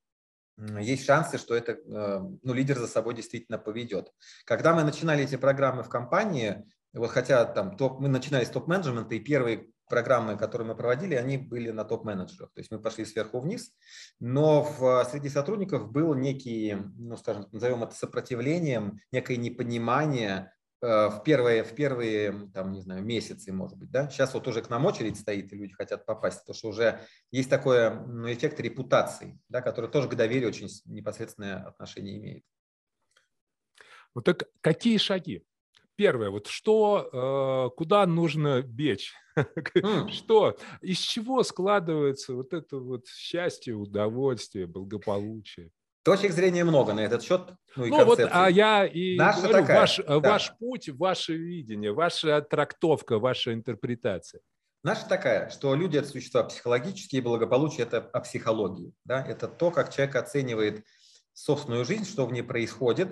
есть 0.57 1.05
шансы, 1.05 1.39
что 1.39 1.55
это, 1.55 1.73
э, 1.73 2.21
ну, 2.43 2.53
лидер 2.53 2.79
за 2.79 2.87
собой 2.87 3.15
действительно 3.15 3.59
поведет. 3.59 4.13
Когда 4.45 4.75
мы 4.75 4.85
начинали 4.85 5.25
эти 5.25 5.37
программы 5.37 5.83
в 5.83 5.89
компании, 5.89 6.65
вот 6.95 7.11
хотя 7.11 7.45
там 7.45 7.77
топ, 7.77 8.01
мы 8.01 8.09
начинали 8.09 8.45
с 8.45 8.51
топ-менеджмента, 8.51 9.15
и 9.15 9.21
первые 9.21 9.69
программы, 9.89 10.37
которые 10.37 10.69
мы 10.69 10.75
проводили, 10.75 11.15
они 11.15 11.39
были 11.39 11.71
на 11.71 11.85
топ-менеджерах. 11.85 12.53
То 12.53 12.61
есть 12.61 12.71
мы 12.71 12.81
пошли 12.81 13.05
сверху 13.05 13.41
вниз, 13.41 13.71
но 14.19 14.63
в, 14.63 15.05
среди 15.11 15.29
сотрудников 15.29 15.93
был 15.93 16.15
некий, 16.15 16.77
ну, 16.97 17.17
скажем, 17.17 17.47
назовем 17.53 17.85
это 17.85 17.95
сопротивлением, 17.95 18.99
некое 19.13 19.37
непонимание 19.37 20.53
в 20.81 21.23
первые, 21.25 21.65
в 21.65 21.75
первые 21.75 22.51
там, 22.53 22.73
не 22.73 22.81
знаю, 22.81 23.03
месяцы, 23.03 23.53
может 23.53 23.79
быть. 23.79 23.91
Да? 23.91 24.09
Сейчас 24.11 24.35
вот 24.35 24.47
уже 24.47 24.63
к 24.63 24.69
нам 24.69 24.85
очередь 24.85 25.19
стоит, 25.19 25.53
и 25.53 25.57
люди 25.57 25.73
хотят 25.73 26.05
попасть, 26.05 26.41
потому 26.41 26.55
что 26.55 26.69
уже 26.69 27.01
есть 27.31 27.49
такой 27.49 27.91
ну, 27.91 28.33
эффект 28.33 28.61
репутации, 28.61 29.39
да, 29.49 29.63
который 29.63 29.91
тоже 29.91 30.09
к 30.09 30.15
доверию 30.15 30.49
очень 30.49 30.69
непосредственное 30.85 31.65
отношение 31.67 32.19
имеет. 32.19 32.45
Вот 34.15 34.25
так 34.25 34.45
какие 34.61 34.97
шаги? 34.99 35.45
Первое, 35.97 36.29
вот 36.29 36.47
что, 36.47 37.71
э, 37.71 37.77
куда 37.77 38.07
нужно 38.07 38.63
бечь? 38.63 39.15
Mm. 39.37 40.09
Что, 40.13 40.57
из 40.81 40.97
чего 40.97 41.43
складывается 41.43 42.33
вот 42.33 42.55
это 42.55 42.79
вот 42.79 43.07
счастье, 43.07 43.75
удовольствие, 43.75 44.67
благополучие? 44.67 45.71
Точек 46.07 46.31
зрения 46.31 46.63
много 46.63 46.93
на 46.93 47.01
этот 47.01 47.25
счет. 47.25 47.41
Ну, 47.75 47.85
и 47.85 47.91
ну 47.91 48.05
вот, 48.05 48.21
а 48.31 48.49
я 48.49 48.87
и 48.87 49.17
Наша 49.17 49.41
говорю, 49.41 49.55
такая, 49.55 49.81
ваш, 49.81 49.97
да. 50.07 50.21
ваш 50.21 50.57
путь, 50.57 50.89
ваше 50.91 51.35
видение, 51.37 51.93
ваша 51.93 52.41
трактовка, 52.43 53.19
ваша 53.19 53.53
интерпретация. 53.53 54.41
Наша 54.85 55.09
такая, 55.09 55.51
что 55.51 55.75
люди– 55.75 55.97
это 55.99 56.07
существа 56.07 56.45
психологические, 56.45 57.23
благополучие– 57.23 57.83
это 57.87 57.99
о 57.99 58.21
психологии. 58.21 58.93
Да? 59.05 59.21
Это 59.27 59.49
то, 59.49 59.73
как 59.73 59.93
человек 59.93 60.15
оценивает 60.15 60.85
собственную 61.33 61.85
жизнь, 61.85 62.05
что 62.05 62.25
в 62.25 62.33
ней 62.33 62.43
происходит, 62.43 63.09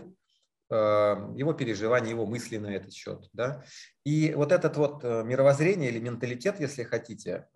его 0.71 1.53
переживания, 1.53 2.11
его 2.11 2.27
мысли 2.27 2.59
на 2.59 2.69
этот 2.69 2.93
счет. 2.93 3.29
Да? 3.33 3.65
И 4.05 4.33
вот 4.37 4.53
этот 4.53 4.77
вот 4.77 5.03
мировоззрение 5.03 5.91
или 5.91 5.99
менталитет, 5.99 6.61
если 6.61 6.85
хотите, 6.85 7.49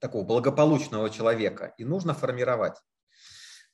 такого 0.00 0.22
благополучного 0.22 1.10
человека, 1.10 1.74
и 1.78 1.84
нужно 1.84 2.14
формировать. 2.14 2.76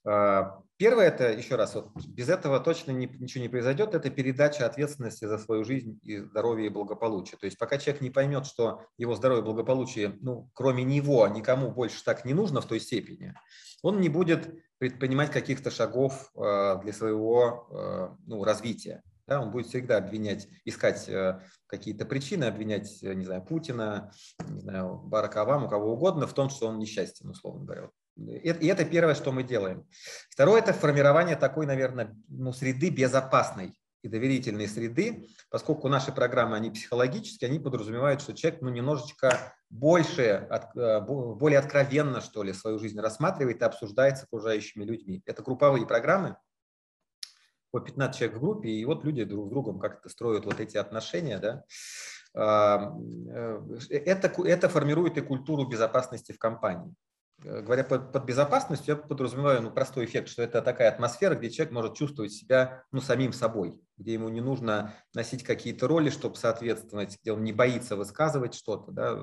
А, 0.07 0.61
первое, 0.77 1.07
это, 1.07 1.33
еще 1.33 1.57
раз, 1.57 1.75
вот, 1.75 1.91
без 2.07 2.29
этого 2.29 2.61
точно 2.61 2.91
не, 2.93 3.07
ничего 3.07 3.43
не 3.43 3.49
произойдет, 3.49 3.95
это 3.95 4.11
передача 4.11 4.67
ответственности 4.67 5.25
за 5.25 5.39
свою 5.39 5.65
жизнь 5.65 5.99
и 6.03 6.19
здоровье 6.19 6.67
и 6.67 6.71
благополучие. 6.71 7.39
То 7.39 7.47
есть 7.47 7.59
пока 7.59 7.79
человек 7.79 8.03
не 8.03 8.11
поймет, 8.11 8.47
что 8.47 8.83
его 8.99 9.15
здоровье 9.15 9.43
и 9.43 9.45
благополучие, 9.45 10.19
ну, 10.21 10.51
кроме 10.53 10.85
него, 10.85 11.27
никому 11.29 11.71
больше 11.71 12.05
так 12.05 12.25
не 12.25 12.35
нужно 12.35 12.61
в 12.61 12.67
той 12.67 12.81
степени, 12.81 13.35
он 13.83 14.01
не 14.01 14.09
будет 14.09 14.63
предпринимать 14.79 15.31
каких-то 15.31 15.71
шагов 15.71 16.31
а, 16.37 16.77
для 16.77 16.93
своего 16.93 17.69
а, 17.71 18.17
ну, 18.27 18.45
развития. 18.45 19.03
Да, 19.27 19.41
он 19.41 19.51
будет 19.51 19.69
всегда 19.69 19.97
обвинять, 19.97 20.49
искать 20.67 21.09
какие-то 21.67 22.05
причины, 22.05 22.45
обвинять, 22.45 23.01
не 23.01 23.25
знаю, 23.25 23.43
Путина, 23.43 24.13
не 24.47 24.61
знаю, 24.61 25.01
Барака 25.03 25.41
Обаму, 25.41 25.67
кого 25.67 25.95
угодно 25.95 26.27
в 26.27 26.35
том, 26.35 26.51
что 26.51 26.67
он 26.67 26.79
несчастен, 26.79 27.31
условно 27.31 27.65
говоря. 27.65 27.89
И 28.17 28.67
это 28.67 28.85
первое, 28.85 29.15
что 29.15 29.33
мы 29.33 29.43
делаем. 29.43 29.87
Второе– 30.31 30.61
это 30.63 30.73
формирование 30.73 31.37
такой, 31.37 31.67
наверное, 31.67 32.17
ну, 32.29 32.53
среды 32.53 32.91
безопасной 32.91 33.79
и 34.03 34.09
доверительной 34.09 34.69
среды, 34.69 35.29
поскольку 35.51 35.89
наши 35.89 36.13
программы, 36.13 36.57
они 36.57 36.71
психологические, 36.71 37.49
они 37.49 37.59
подразумевают, 37.59 38.21
что 38.21 38.35
человек 38.35 38.61
ну, 38.61 38.69
немножечко 38.69 39.55
больше, 39.71 40.47
э, 40.77 41.01
более 41.01 41.59
откровенно, 41.59 42.21
что 42.21 42.43
ли, 42.43 42.53
свою 42.53 42.79
жизнь 42.79 43.01
рассматривает 43.01 43.63
и 43.63 43.65
обсуждает 43.65 44.19
с 44.19 44.25
окружающими 44.25 44.85
людьми. 44.85 45.23
Это 45.27 45.43
групповые 45.43 45.87
программы, 45.87 46.37
по 47.73 47.81
15 47.81 48.17
человек 48.17 48.37
в 48.37 48.41
группе, 48.41 48.69
и 48.69 48.85
вот 48.85 49.05
люди 49.05 49.25
друг 49.25 49.49
с 49.49 49.51
другом 49.51 49.81
как-то 49.81 50.09
строят 50.09 50.45
вот 50.45 50.61
эти 50.61 50.77
отношения, 50.77 51.39
да. 51.39 51.65
Э, 52.37 52.91
это, 53.91 54.29
это 54.45 54.69
формирует 54.69 55.19
и 55.19 55.23
культуру 55.23 55.67
безопасности 55.67 56.31
в 56.31 56.39
компании. 56.39 56.95
Э, 57.43 57.61
говоря 57.61 57.85
под, 57.85 58.13
под 58.13 58.25
безопасностью, 58.25 58.95
я 58.95 59.01
подразумеваю 59.01 59.63
ну, 59.63 59.71
простой 59.71 60.05
эффект, 60.05 60.29
что 60.29 60.43
это 60.43 60.63
такая 60.63 60.89
атмосфера, 60.89 61.35
где 61.35 61.51
человек 61.51 61.73
может 61.73 61.95
чувствовать 61.95 62.33
себя 62.33 62.85
ну, 62.93 63.01
самим 63.01 63.33
собой, 63.33 63.81
где 63.97 64.15
ему 64.15 64.29
не 64.29 64.41
нужно 64.41 64.95
носить 65.15 65.43
какие-то 65.43 65.89
роли, 65.89 66.11
чтобы 66.11 66.37
соответствовать, 66.37 67.19
где 67.21 67.33
он 67.33 67.43
не 67.43 67.53
боится 67.53 67.97
высказывать 67.97 68.55
что-то, 68.55 68.93
да, 68.93 69.19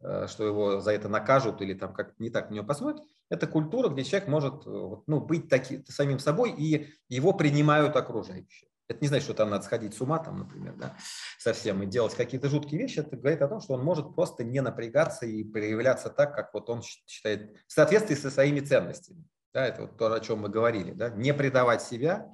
э, 0.00 0.26
что 0.28 0.44
его 0.44 0.80
за 0.80 0.92
это 0.92 1.08
накажут 1.08 1.60
или 1.60 1.74
там 1.74 1.92
как 1.92 2.18
не 2.18 2.30
так 2.30 2.50
на 2.50 2.54
него 2.54 2.66
посмотрят. 2.66 3.02
Это 3.28 3.46
культура, 3.46 3.88
где 3.88 4.04
человек 4.04 4.28
может 4.28 4.66
э, 4.66 4.96
ну, 5.06 5.20
быть 5.20 5.48
таки, 5.48 5.84
самим 5.88 6.18
собой, 6.18 6.52
и 6.52 6.88
его 7.08 7.32
принимают 7.32 7.96
окружающие. 7.96 8.68
Это 8.88 9.00
не 9.02 9.08
значит, 9.08 9.24
что 9.24 9.34
там 9.34 9.50
надо 9.50 9.64
сходить 9.64 9.94
с 9.94 10.00
ума, 10.00 10.18
там, 10.18 10.38
например, 10.38 10.74
да, 10.76 10.96
совсем 11.38 11.82
и 11.82 11.86
делать 11.86 12.14
какие-то 12.14 12.48
жуткие 12.48 12.80
вещи. 12.80 13.00
Это 13.00 13.16
говорит 13.16 13.42
о 13.42 13.48
том, 13.48 13.60
что 13.60 13.74
он 13.74 13.84
может 13.84 14.14
просто 14.14 14.44
не 14.44 14.60
напрягаться 14.62 15.26
и 15.26 15.44
проявляться 15.44 16.08
так, 16.08 16.34
как 16.34 16.54
вот 16.54 16.70
он 16.70 16.82
считает, 16.82 17.54
в 17.66 17.72
соответствии 17.72 18.14
со 18.14 18.30
своими 18.30 18.60
ценностями. 18.60 19.24
Да, 19.52 19.66
это 19.66 19.82
вот 19.82 19.98
то, 19.98 20.12
о 20.12 20.20
чем 20.20 20.40
мы 20.40 20.48
говорили. 20.48 20.92
Да, 20.92 21.10
не 21.10 21.34
предавать 21.34 21.82
себя, 21.82 22.30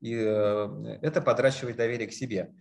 и 0.00 0.14
э, 0.14 0.98
это 1.02 1.20
подращивает 1.20 1.76
доверие 1.76 2.08
к 2.08 2.12
себе. 2.12 2.54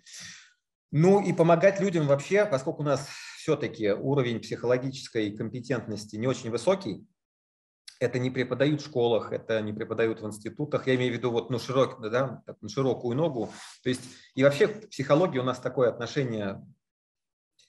Ну 0.92 1.22
и 1.22 1.32
помогать 1.32 1.80
людям 1.80 2.08
вообще, 2.08 2.46
поскольку 2.46 2.82
у 2.82 2.86
нас 2.86 3.08
все-таки 3.38 3.92
уровень 3.92 4.42
психологической 4.42 5.32
компетентности 5.36 6.18
не 6.18 6.28
очень 6.28 6.52
высокий, 6.52 7.06
это 8.02 8.18
не 8.18 8.32
преподают 8.32 8.82
в 8.82 8.86
школах, 8.86 9.32
это 9.32 9.62
не 9.62 9.74
преподают 9.74 10.22
в 10.22 10.26
институтах. 10.26 10.88
Я 10.88 10.96
имею 10.96 11.14
в 11.14 11.16
виду 11.16 11.30
вот, 11.30 11.52
ну, 11.52 11.60
широк, 11.60 12.02
да, 12.02 12.44
на 12.60 12.68
широкую 12.68 13.16
ногу. 13.16 13.54
То 13.84 13.90
есть 13.90 14.02
и 14.34 14.44
вообще 14.44 14.68
в 14.68 14.90
психологии 14.90 15.38
у 15.38 15.44
нас 15.44 15.60
такое 15.60 15.90
отношение 15.90 16.66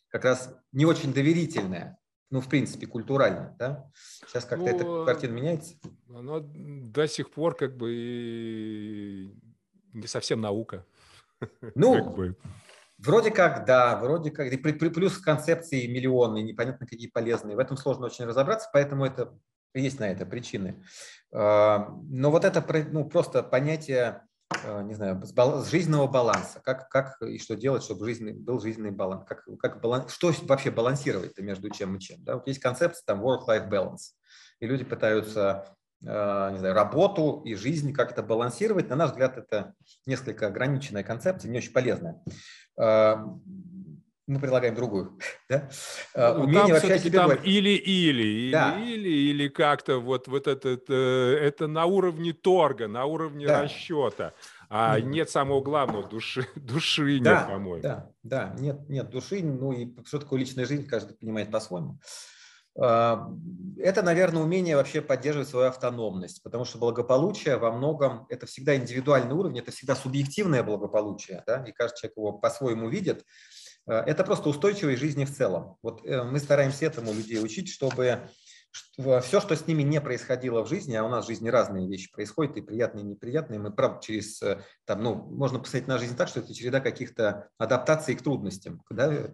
как 0.09 0.25
раз 0.25 0.57
не 0.73 0.87
очень 0.87 1.13
доверительное, 1.13 1.99
ну, 2.31 2.41
в 2.41 2.49
принципе, 2.49 2.87
культурально, 2.87 3.55
да? 3.59 3.91
Сейчас 4.27 4.47
как-то 4.47 4.65
ну, 4.65 5.03
эта 5.03 5.05
картина 5.05 5.33
меняется? 5.33 5.75
Оно 6.09 6.41
до 6.41 7.07
сих 7.07 7.31
пор 7.31 7.55
как 7.55 7.77
бы 7.77 7.93
и 7.93 9.35
не 9.93 10.07
совсем 10.07 10.41
наука. 10.41 10.87
Ну, 11.75 11.95
как 12.05 12.15
бы. 12.15 12.37
вроде 12.97 13.31
как, 13.33 13.67
да, 13.67 13.99
вроде 14.01 14.31
как. 14.31 14.51
И 14.51 14.57
плюс 14.57 15.19
концепции 15.19 15.87
миллионные, 15.87 16.43
непонятно 16.43 16.87
какие 16.87 17.09
полезные. 17.09 17.55
В 17.55 17.59
этом 17.59 17.77
сложно 17.77 18.07
очень 18.07 18.25
разобраться, 18.25 18.71
поэтому 18.73 19.05
это 19.05 19.39
есть 19.75 20.01
на 20.01 20.11
это 20.11 20.27
причины. 20.27 20.83
А, 21.33 21.89
но 22.09 22.31
вот 22.31 22.45
это 22.45 22.65
ну, 22.91 23.05
просто 23.05 23.43
понятие, 23.43 24.23
а, 24.65 24.83
не 24.83 24.95
знаю, 24.95 25.23
жизненного 25.65 26.07
баланса, 26.07 26.61
как, 26.63 26.89
как 26.89 27.21
и 27.23 27.39
что 27.39 27.57
делать, 27.57 27.83
чтобы 27.83 28.05
жизнь, 28.05 28.33
был 28.33 28.61
жизненный 28.61 28.91
баланс, 28.91 29.25
как, 29.27 29.45
как 29.59 29.81
баланс, 29.81 30.13
что 30.13 30.33
вообще 30.43 30.71
балансировать 30.71 31.39
между 31.39 31.71
чем 31.71 31.97
и 31.97 32.01
чем. 32.01 32.23
Да? 32.25 32.35
Вот 32.35 32.47
есть 32.47 32.61
концепция 32.61 33.05
там 33.07 33.25
work-life 33.25 33.69
balance, 33.69 34.13
и 34.61 34.67
люди 34.67 34.85
пытаются 34.85 35.77
а, 36.05 36.51
не 36.51 36.59
знаю, 36.59 36.75
работу 36.75 37.43
и 37.45 37.55
жизнь 37.55 37.93
как-то 37.93 38.23
балансировать. 38.23 38.89
На 38.89 38.97
наш 38.97 39.11
взгляд, 39.11 39.39
это 39.39 39.75
несколько 40.07 40.49
ограниченная 40.49 41.05
концепция, 41.05 41.51
не 41.51 41.59
очень 41.59 41.73
полезная 41.73 42.21
мы 44.27 44.39
предлагаем 44.39 44.75
другую. 44.75 45.19
Да? 45.49 45.69
А, 46.15 46.35
ну, 46.35 46.45
Умение 46.45 46.75
вообще 46.75 46.99
себе 46.99 47.19
там 47.19 47.33
или-или, 47.33 48.53
да. 48.53 48.79
или-или, 48.79 49.09
или 49.09 49.49
как-то 49.49 49.99
вот, 49.99 50.29
вот 50.29 50.47
это, 50.47 50.81
э, 50.89 51.39
это 51.41 51.67
на 51.67 51.85
уровне 51.85 52.33
торга, 52.33 52.89
на 52.89 53.05
уровне 53.05 53.47
да. 53.47 53.63
расчета. 53.63 54.33
А 54.71 54.99
mm. 54.99 55.03
нет 55.03 55.29
самого 55.29 55.61
главного, 55.61 56.09
души, 56.09 56.47
души 56.57 57.21
да, 57.21 57.41
нет, 57.41 57.47
по-моему. 57.47 57.83
Да, 57.83 58.11
да, 58.23 58.55
нет, 58.59 58.89
нет 58.89 59.11
души, 59.11 59.43
ну 59.43 59.73
и 59.73 59.93
что 60.07 60.21
такое 60.21 60.41
личная 60.41 60.65
жизнь, 60.65 60.87
каждый 60.87 61.15
понимает 61.15 61.51
по-своему. 61.51 61.99
А, 62.81 63.29
это, 63.77 64.03
наверное, 64.03 64.43
умение 64.43 64.77
вообще 64.77 65.03
поддерживать 65.03 65.49
свою 65.49 65.67
автономность, 65.69 66.43
потому 66.43 66.65
что 66.65 66.79
благополучие 66.79 67.59
во 67.59 67.71
многом 67.71 68.27
это 68.31 68.47
всегда 68.47 68.77
индивидуальный 68.77 69.35
уровень, 69.35 69.59
это 69.59 69.73
всегда 69.73 69.95
субъективное 69.95 70.63
благополучие, 70.63 71.43
да, 71.47 71.63
и 71.67 71.73
каждый 71.73 71.99
человек 71.99 72.17
его 72.17 72.33
по-своему 72.33 72.89
видит. 72.89 73.27
Э, 73.87 74.01
это 74.01 74.25
просто 74.25 74.49
устойчивой 74.49 74.97
жизни 74.97 75.25
в 75.25 75.35
целом. 75.35 75.77
Вот 75.83 76.05
э, 76.05 76.23
мы 76.23 76.39
стараемся 76.39 76.87
этому 76.87 77.13
людей 77.13 77.43
учить, 77.43 77.69
чтобы 77.69 78.29
все, 78.95 79.41
что 79.41 79.55
с 79.55 79.67
ними 79.67 79.83
не 79.83 80.01
происходило 80.01 80.65
в 80.65 80.69
жизни, 80.69 80.95
а 80.95 81.05
у 81.05 81.09
нас 81.11 81.27
в 81.27 81.29
жизни 81.29 81.51
разные 81.51 81.87
вещи 81.87 82.11
происходят, 82.11 82.57
и 82.57 82.63
приятные, 82.63 83.05
и 83.05 83.07
неприятные, 83.07 83.61
мы, 83.61 83.71
правда, 83.71 84.01
через, 84.01 84.41
э, 84.43 84.63
там, 84.87 85.03
ну, 85.03 85.15
можно 85.15 85.59
посмотреть 85.59 85.89
на 85.89 85.99
жизнь 85.99 86.17
так, 86.17 86.29
что 86.29 86.41
это 86.41 86.55
череда 86.55 86.81
каких-то 86.81 87.49
адаптаций 87.59 88.15
к 88.15 88.23
трудностям, 88.23 88.83
да, 88.89 89.31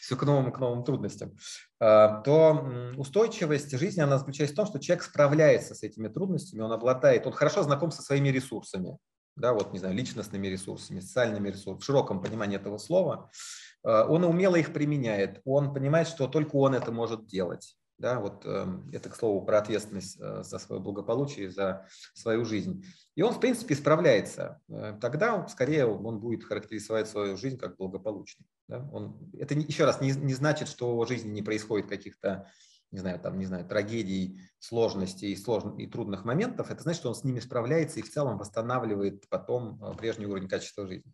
все 0.00 0.16
к 0.16 0.22
новым, 0.22 0.52
к 0.52 0.58
новым 0.58 0.84
трудностям, 0.84 1.36
то 1.78 2.66
устойчивость 2.96 3.76
жизни, 3.76 4.00
она 4.00 4.16
заключается 4.16 4.54
в 4.54 4.56
том, 4.56 4.66
что 4.66 4.78
человек 4.78 5.04
справляется 5.04 5.74
с 5.74 5.82
этими 5.82 6.08
трудностями, 6.08 6.62
он 6.62 6.72
обладает, 6.72 7.26
он 7.26 7.34
хорошо 7.34 7.62
знаком 7.62 7.90
со 7.90 8.00
своими 8.00 8.30
ресурсами, 8.30 8.96
да, 9.36 9.52
вот, 9.52 9.74
не 9.74 9.80
знаю, 9.80 9.94
личностными 9.94 10.46
ресурсами, 10.46 11.00
социальными 11.00 11.50
ресурсами, 11.50 11.78
в 11.78 11.84
широком 11.84 12.22
понимании 12.22 12.56
этого 12.56 12.78
слова, 12.78 13.30
Э, 13.30 13.67
он 13.82 14.24
умело 14.24 14.56
их 14.56 14.72
применяет, 14.72 15.40
он 15.44 15.72
понимает, 15.72 16.08
что 16.08 16.26
только 16.26 16.56
он 16.56 16.74
это 16.74 16.92
может 16.92 17.26
делать. 17.26 17.76
Да, 17.98 18.20
вот 18.20 18.42
э, 18.46 18.66
это, 18.92 19.10
к 19.10 19.16
слову, 19.16 19.44
про 19.44 19.58
ответственность 19.58 20.20
э, 20.20 20.44
за 20.44 20.60
свое 20.60 20.80
благополучие, 20.80 21.50
за 21.50 21.88
свою 22.14 22.44
жизнь. 22.44 22.84
И 23.16 23.22
он, 23.22 23.34
в 23.34 23.40
принципе, 23.40 23.74
справляется. 23.74 24.60
Э, 24.68 24.96
тогда, 25.00 25.48
скорее, 25.48 25.84
он 25.86 26.20
будет 26.20 26.44
характеризовать 26.44 27.08
свою 27.08 27.36
жизнь 27.36 27.58
как 27.58 27.76
благополучной. 27.76 28.46
Да? 28.68 28.88
Он, 28.92 29.18
это, 29.36 29.54
еще 29.54 29.84
раз, 29.84 30.00
не, 30.00 30.12
не 30.12 30.34
значит, 30.34 30.68
что 30.68 30.96
в 30.96 31.08
жизни 31.08 31.30
не 31.30 31.42
происходит 31.42 31.88
каких-то 31.88 32.48
не 32.90 33.00
знаю, 33.00 33.20
там, 33.20 33.38
не 33.38 33.44
знаю, 33.44 33.66
трагедий, 33.66 34.40
сложностей 34.58 35.36
сложных, 35.36 35.78
и 35.78 35.86
трудных 35.86 36.24
моментов, 36.24 36.70
это 36.70 36.82
значит, 36.82 37.00
что 37.00 37.10
он 37.10 37.14
с 37.14 37.22
ними 37.22 37.38
справляется 37.38 37.98
и 37.98 38.02
в 38.02 38.10
целом 38.10 38.38
восстанавливает 38.38 39.28
потом 39.28 39.82
э, 39.82 39.94
прежний 39.96 40.26
уровень 40.26 40.48
качества 40.48 40.86
жизни. 40.86 41.12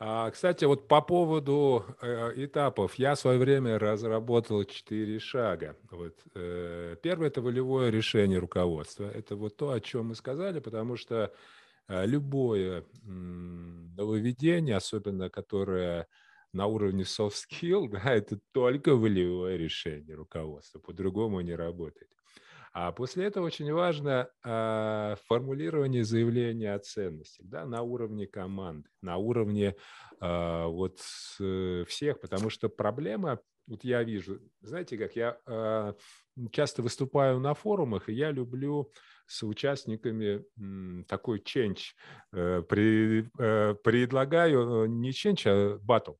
А, 0.00 0.30
кстати, 0.30 0.64
вот 0.64 0.86
по 0.86 1.02
поводу 1.02 1.84
э, 2.00 2.32
этапов. 2.44 2.94
Я 2.94 3.16
в 3.16 3.18
свое 3.18 3.38
время 3.38 3.78
разработал 3.80 4.62
четыре 4.64 5.18
шага. 5.18 5.76
Вот, 5.90 6.14
э, 6.36 6.96
первое– 7.02 7.28
это 7.28 7.42
волевое 7.42 7.90
решение 7.90 8.38
руководства. 8.38 9.10
Это 9.10 9.34
вот 9.34 9.56
то, 9.56 9.72
о 9.72 9.80
чем 9.80 10.06
мы 10.08 10.14
сказали, 10.14 10.60
потому 10.60 10.96
что 10.96 11.32
э, 11.88 12.06
любое 12.06 12.84
нововведение, 13.02 14.76
особенно 14.76 15.30
которое 15.30 16.06
на 16.52 16.66
уровне 16.66 17.02
soft 17.02 17.34
skill, 17.50 17.88
да, 17.92 18.14
это 18.14 18.38
только 18.52 18.94
волевое 18.94 19.56
решение 19.56 20.14
руководства, 20.14 20.78
по-другому 20.78 21.40
не 21.40 21.56
работает. 21.56 22.10
А 22.72 22.92
после 22.92 23.24
этого 23.24 23.46
очень 23.46 23.72
важно 23.72 24.28
э, 24.44 25.16
формулирование 25.26 26.04
заявления 26.04 26.74
о 26.74 26.78
ценностях 26.78 27.46
да, 27.46 27.66
на 27.66 27.82
уровне 27.82 28.26
команды, 28.26 28.88
на 29.02 29.16
уровне 29.16 29.74
э, 30.20 30.64
вот 30.66 31.00
э, 31.40 31.84
всех, 31.86 32.20
потому 32.20 32.50
что 32.50 32.68
проблема, 32.68 33.40
вот 33.66 33.84
я 33.84 34.02
вижу, 34.02 34.40
знаете 34.60 34.96
как, 34.96 35.16
я 35.16 35.38
э, 35.46 35.94
часто 36.50 36.82
выступаю 36.82 37.40
на 37.40 37.54
форумах, 37.54 38.08
и 38.08 38.14
я 38.14 38.30
люблю 38.30 38.90
с 39.26 39.42
участниками 39.42 40.44
такой 41.04 41.40
change. 41.40 41.92
Э, 42.32 42.62
э, 42.68 43.74
предлагаю 43.82 44.86
не 44.86 45.10
change, 45.10 45.42
а 45.46 45.78
battle. 45.78 46.16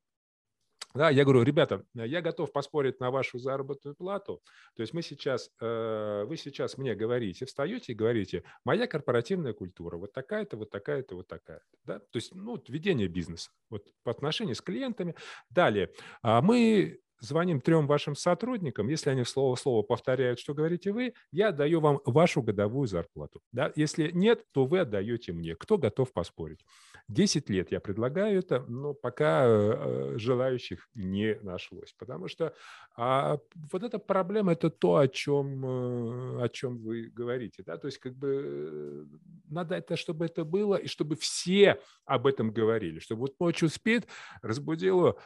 Да, 0.99 1.11
я 1.11 1.23
говорю, 1.23 1.45
ребята, 1.45 1.85
я 1.95 2.21
готов 2.21 2.51
поспорить 2.51 2.99
на 2.99 3.13
вашу 3.13 3.39
заработную 3.39 3.95
плату. 3.95 4.43
То 4.75 4.81
есть 4.83 4.93
мы 4.93 5.03
сейчас, 5.03 5.49
вы 5.61 6.35
сейчас 6.37 6.77
мне 6.77 6.97
говорите, 6.97 7.47
встаете 7.47 7.93
и 7.93 7.95
говорите, 7.95 8.43
моя 8.65 8.89
корпоративная 8.89 9.53
культура 9.53 9.97
вот 9.97 10.13
такая-то, 10.13 10.57
вот 10.57 10.71
такая-то, 10.71 11.15
вот 11.15 11.29
такая-то. 11.29 11.65
Да? 11.85 12.01
То 12.01 12.17
есть 12.17 12.35
ну, 12.35 12.61
ведение 12.67 13.07
бизнеса 13.07 13.53
вот, 13.71 13.87
по 14.03 14.11
отношению 14.11 14.57
с 14.57 14.61
клиентами. 14.61 15.15
Далее, 15.51 15.93
а 16.21 16.43
мы 16.43 16.99
звоним 17.21 17.61
трем 17.61 17.87
вашим 17.87 18.15
сотрудникам, 18.15 18.89
если 18.89 19.11
они 19.11 19.25
слово 19.25 19.57
в 19.57 19.61
слово 19.61 19.83
повторяют, 19.83 20.39
что 20.39 20.55
говорите 20.55 20.93
вы, 20.93 21.15
я 21.33 21.53
даю 21.53 21.81
вам 21.81 22.01
вашу 22.05 22.43
годовую 22.43 22.87
зарплату. 22.87 23.41
Да? 23.53 23.73
Если 23.77 24.11
нет, 24.13 24.45
то 24.53 24.67
вы 24.67 24.81
отдаете 24.81 25.33
мне. 25.33 25.55
Кто 25.55 25.79
готов 25.79 26.13
поспорить? 26.13 26.65
Десять 27.09 27.49
лет 27.49 27.73
я 27.73 27.81
предлагаю 27.81 28.39
это, 28.39 28.65
но 28.69 28.95
пока 28.95 29.45
э, 29.47 30.15
желающих 30.19 30.89
не 30.95 31.39
нашлось. 31.43 31.95
Потому 31.99 32.29
что 32.29 32.55
а, 32.97 33.39
вот 33.73 33.83
эта 33.83 33.99
проблема– 33.99 34.53
это 34.55 34.71
то, 34.71 34.97
о 34.97 35.09
чем, 35.09 35.65
э, 35.65 36.45
о 36.45 36.49
чем 36.49 36.79
вы 36.79 37.09
говорите. 37.09 37.63
Да? 37.65 37.79
То 37.79 37.87
есть 37.87 37.99
как 37.99 38.15
бы 38.15 38.43
э, 38.45 39.05
надо 39.49 39.77
это, 39.77 39.97
чтобы 39.97 40.27
это 40.27 40.45
было, 40.45 40.77
и 40.77 40.87
чтобы 40.87 41.17
все 41.17 41.81
об 42.05 42.27
этом 42.27 42.51
говорили. 42.51 42.99
Чтобы 42.99 43.23
вот 43.23 43.41
ночью 43.41 43.69
спит, 43.69 44.07
разбудила 44.43 45.17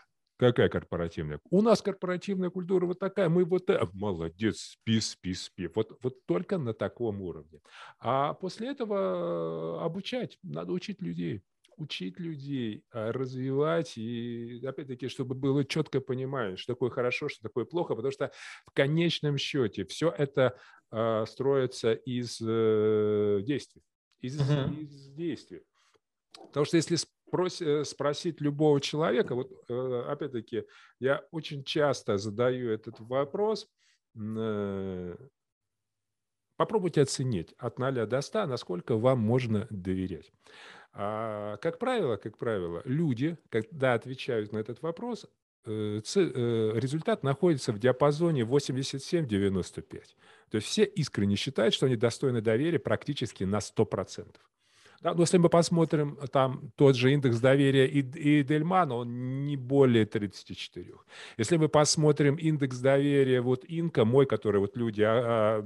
Какая 0.42 0.68
корпоративная? 0.68 1.38
У 1.50 1.62
нас 1.62 1.80
корпоративная 1.82 2.50
культура 2.50 2.84
вот 2.84 2.98
такая, 2.98 3.28
мы 3.28 3.44
вот... 3.44 3.70
это 3.70 3.88
Молодец, 3.92 4.72
спи, 4.72 4.98
спи, 4.98 5.34
спи. 5.34 5.68
Вот, 5.72 5.96
вот 6.02 6.26
только 6.26 6.58
на 6.58 6.74
таком 6.74 7.22
уровне. 7.22 7.60
А 8.00 8.34
после 8.34 8.70
этого 8.70 9.78
э, 9.78 9.84
обучать, 9.84 10.38
надо 10.42 10.72
учить 10.72 11.00
людей 11.00 11.44
учить 11.78 12.20
людей, 12.20 12.84
а, 12.92 13.12
развивать 13.12 13.96
и, 13.96 14.60
опять-таки, 14.64 15.08
чтобы 15.08 15.34
было 15.34 15.64
четкое 15.64 16.02
понимание, 16.02 16.56
что 16.56 16.74
такое 16.74 16.90
хорошо, 16.90 17.28
что 17.28 17.42
такое 17.42 17.64
плохо, 17.64 17.94
потому 17.94 18.12
что 18.12 18.30
в 18.66 18.72
конечном 18.72 19.38
счете 19.38 19.84
все 19.86 20.10
это 20.10 20.56
э, 20.90 21.24
строится 21.26 21.94
из 21.94 22.40
э, 22.42 23.40
действий, 23.42 23.82
из, 24.20 24.38
uh-huh. 24.38 24.80
из 24.80 25.08
действий. 25.14 25.62
Потому 26.34 26.66
что 26.66 26.76
если 26.76 26.96
Э, 26.96 27.21
спросить 27.84 28.40
любого 28.40 28.80
человека, 28.80 29.34
вот 29.34 29.50
э, 29.68 30.04
опять-таки 30.08 30.64
я 30.98 31.24
очень 31.30 31.64
часто 31.64 32.18
задаю 32.18 32.70
этот 32.70 33.00
вопрос, 33.00 33.68
э, 34.16 35.16
попробуйте 36.56 37.02
оценить 37.02 37.54
от 37.58 37.78
0 37.78 38.06
до 38.06 38.20
100, 38.20 38.46
насколько 38.46 38.96
вам 38.96 39.20
можно 39.20 39.66
доверять. 39.70 40.30
А, 40.92 41.56
как 41.56 41.78
правило, 41.78 42.16
как 42.16 42.36
правило, 42.36 42.82
люди, 42.84 43.38
когда 43.48 43.94
отвечают 43.94 44.52
на 44.52 44.58
этот 44.58 44.82
вопрос, 44.82 45.26
результат 45.64 47.22
находится 47.22 47.72
в 47.72 47.78
диапазоне 47.78 48.42
87-95. 48.42 50.02
То 50.50 50.56
есть 50.56 50.66
все 50.66 50.82
искренне 50.84 51.36
считают, 51.36 51.72
что 51.72 51.86
они 51.86 51.94
достойны 51.94 52.40
доверия 52.40 52.80
практически 52.80 53.44
на 53.44 53.58
100%. 53.58 54.34
Да, 55.02 55.14
но 55.14 55.22
если 55.22 55.38
мы 55.38 55.48
посмотрим, 55.48 56.16
там 56.30 56.70
тот 56.76 56.94
же 56.94 57.12
индекс 57.12 57.40
доверия 57.40 57.86
и, 57.86 58.00
и 58.00 58.44
Дельмана, 58.44 58.94
он 58.94 59.44
не 59.46 59.56
более 59.56 60.06
34. 60.06 60.94
Если 61.38 61.56
мы 61.56 61.68
посмотрим 61.68 62.36
индекс 62.36 62.78
доверия 62.78 63.40
вот 63.40 63.64
Инка, 63.64 64.04
мой, 64.04 64.26
который 64.26 64.60
вот 64.60 64.76
люди 64.76 65.02
а, 65.02 65.64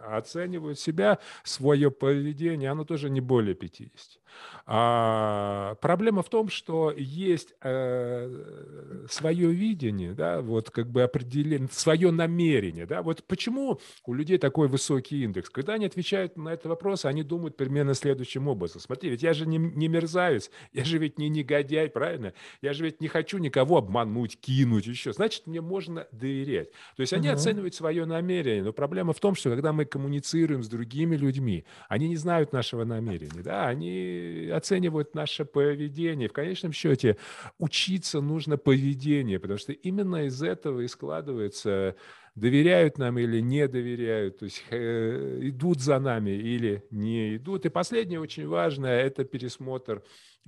а, 0.00 0.16
оценивают 0.16 0.80
себя, 0.80 1.20
свое 1.44 1.92
поведение, 1.92 2.70
оно 2.70 2.84
тоже 2.84 3.08
не 3.08 3.20
более 3.20 3.54
50. 3.54 4.20
А, 4.68 5.76
проблема 5.80 6.22
в 6.22 6.28
том, 6.28 6.48
что 6.48 6.92
есть 6.96 7.54
э, 7.62 9.06
свое 9.08 9.52
видение, 9.52 10.12
да, 10.12 10.40
вот 10.40 10.70
как 10.70 10.90
бы 10.90 11.02
определение, 11.02 11.68
свое 11.70 12.10
намерение, 12.10 12.84
да, 12.84 13.02
вот 13.02 13.22
почему 13.28 13.78
у 14.04 14.12
людей 14.12 14.38
такой 14.38 14.66
высокий 14.66 15.22
индекс? 15.22 15.50
Когда 15.50 15.74
они 15.74 15.86
отвечают 15.86 16.36
на 16.36 16.48
этот 16.48 16.66
вопрос, 16.66 17.04
они 17.04 17.22
думают 17.22 17.56
примерно 17.56 17.94
следующим 17.94 18.48
образом. 18.48 18.80
Смотри, 18.80 19.10
ведь 19.10 19.22
я 19.22 19.34
же 19.34 19.46
не, 19.46 19.58
не 19.58 19.86
мерзавец, 19.86 20.50
я 20.72 20.84
же 20.84 20.98
ведь 20.98 21.16
не 21.16 21.28
негодяй, 21.28 21.88
правильно? 21.88 22.32
Я 22.60 22.72
же 22.72 22.84
ведь 22.84 23.00
не 23.00 23.06
хочу 23.06 23.38
никого 23.38 23.78
обмануть, 23.78 24.40
кинуть, 24.40 24.86
еще. 24.86 25.12
Значит, 25.12 25.46
мне 25.46 25.60
можно 25.60 26.08
доверять. 26.10 26.72
То 26.96 27.02
есть 27.02 27.12
они 27.12 27.28
угу. 27.28 27.36
оценивают 27.36 27.76
свое 27.76 28.04
намерение, 28.04 28.64
но 28.64 28.72
проблема 28.72 29.12
в 29.12 29.20
том, 29.20 29.36
что 29.36 29.50
когда 29.50 29.72
мы 29.72 29.84
коммуницируем 29.84 30.64
с 30.64 30.68
другими 30.68 31.14
людьми, 31.14 31.64
они 31.88 32.08
не 32.08 32.16
знают 32.16 32.52
нашего 32.52 32.84
намерения, 32.84 33.42
да, 33.42 33.68
они 33.68 34.25
оценивают 34.52 35.14
наше 35.14 35.44
поведение. 35.44 36.28
В 36.28 36.32
конечном 36.32 36.72
счете 36.72 37.16
учиться 37.58 38.20
нужно 38.20 38.56
поведение, 38.56 39.38
потому 39.38 39.58
что 39.58 39.72
именно 39.72 40.26
из 40.26 40.42
этого 40.42 40.80
и 40.80 40.88
складывается 40.88 41.96
доверяют 42.36 42.98
нам 42.98 43.18
или 43.18 43.40
не 43.40 43.66
доверяют, 43.66 44.38
то 44.38 44.44
есть 44.44 44.62
э, 44.70 45.38
идут 45.40 45.80
за 45.80 45.98
нами 45.98 46.30
или 46.30 46.84
не 46.90 47.36
идут. 47.36 47.64
И 47.64 47.70
последнее 47.70 48.20
очень 48.20 48.46
важное– 48.46 49.00
это 49.02 49.24
пересмотр 49.24 50.02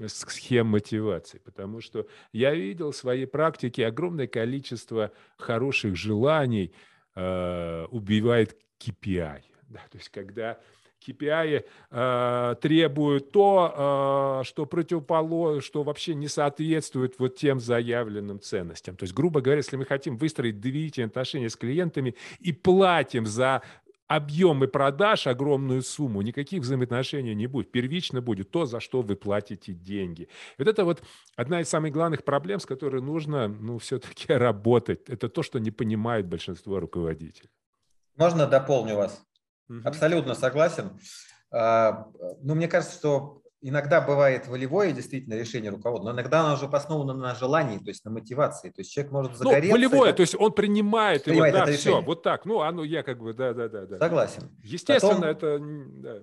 схем 0.06 0.66
мотивации, 0.66 1.38
потому 1.38 1.80
что 1.80 2.06
я 2.32 2.54
видел 2.54 2.92
в 2.92 2.96
своей 2.96 3.26
практике 3.26 3.86
огромное 3.86 4.26
количество 4.26 5.12
хороших 5.38 5.96
желаний 5.96 6.72
э, 7.16 7.86
убивает 7.90 8.56
KPI. 8.78 9.42
Да, 9.68 9.80
то 9.90 9.98
есть 9.98 10.10
когда 10.10 10.58
KPI 11.06 11.64
э, 11.90 12.54
требуют 12.60 13.32
то, 13.32 14.40
э, 14.40 14.44
что 14.44 14.66
противоположно, 14.66 15.60
что 15.60 15.82
вообще 15.82 16.14
не 16.14 16.28
соответствует 16.28 17.18
вот 17.18 17.36
тем 17.36 17.60
заявленным 17.60 18.40
ценностям. 18.40 18.96
То 18.96 19.04
есть, 19.04 19.14
грубо 19.14 19.40
говоря, 19.40 19.58
если 19.58 19.76
мы 19.76 19.84
хотим 19.84 20.16
выстроить 20.16 20.60
доверительные 20.60 21.06
отношения 21.08 21.50
с 21.50 21.56
клиентами 21.56 22.14
и 22.40 22.52
платим 22.52 23.26
за 23.26 23.62
объемы 24.08 24.68
продаж, 24.68 25.26
огромную 25.26 25.82
сумму, 25.82 26.22
никаких 26.22 26.62
взаимоотношений 26.62 27.34
не 27.34 27.46
будет. 27.46 27.70
Первично 27.70 28.20
будет 28.20 28.50
то, 28.50 28.64
за 28.64 28.80
что 28.80 29.02
вы 29.02 29.16
платите 29.16 29.72
деньги. 29.72 30.28
Вот 30.56 30.66
это 30.66 30.84
вот 30.84 31.02
одна 31.36 31.60
из 31.60 31.68
самых 31.68 31.92
главных 31.92 32.24
проблем, 32.24 32.58
с 32.58 32.66
которой 32.66 33.02
нужно 33.02 33.48
ну, 33.48 33.78
все-таки 33.78 34.32
работать. 34.32 35.08
Это 35.08 35.28
то, 35.28 35.42
что 35.42 35.60
не 35.60 35.70
понимает 35.70 36.26
большинство 36.26 36.80
руководителей. 36.80 37.50
Можно 38.16 38.46
дополню 38.46 38.96
вас? 38.96 39.22
Угу. 39.68 39.80
Абсолютно 39.84 40.34
согласен. 40.34 40.98
А, 41.50 42.06
ну, 42.42 42.54
мне 42.54 42.68
кажется, 42.68 42.96
что 42.96 43.42
иногда 43.60 44.00
бывает 44.00 44.46
волевое 44.46 44.92
действительно 44.92 45.34
решение 45.34 45.70
руководства, 45.70 46.10
но 46.10 46.14
иногда 46.14 46.40
оно 46.40 46.54
уже 46.54 46.66
основано 46.66 47.14
на 47.14 47.34
желании, 47.34 47.78
то 47.78 47.88
есть 47.88 48.04
на 48.04 48.10
мотивации. 48.10 48.70
То 48.70 48.80
есть 48.80 48.92
человек 48.92 49.12
может 49.12 49.32
ну, 49.32 49.38
загореться. 49.38 49.68
Ну, 49.68 49.74
волевое, 49.74 50.12
то 50.12 50.20
есть 50.20 50.34
он 50.38 50.52
принимает, 50.52 51.24
принимает 51.24 51.54
его, 51.54 51.66
да, 51.66 51.72
все, 51.72 51.78
решение. 51.78 52.06
вот 52.06 52.22
так. 52.22 52.44
Ну, 52.44 52.60
оно 52.60 52.84
я 52.84 53.02
как 53.02 53.18
бы, 53.18 53.32
да, 53.34 53.52
да, 53.52 53.68
да. 53.68 53.86
да. 53.86 53.98
Согласен. 53.98 54.50
Естественно, 54.62 55.20
Потом... 55.20 55.30
это... 55.30 55.58
Да. 55.60 56.14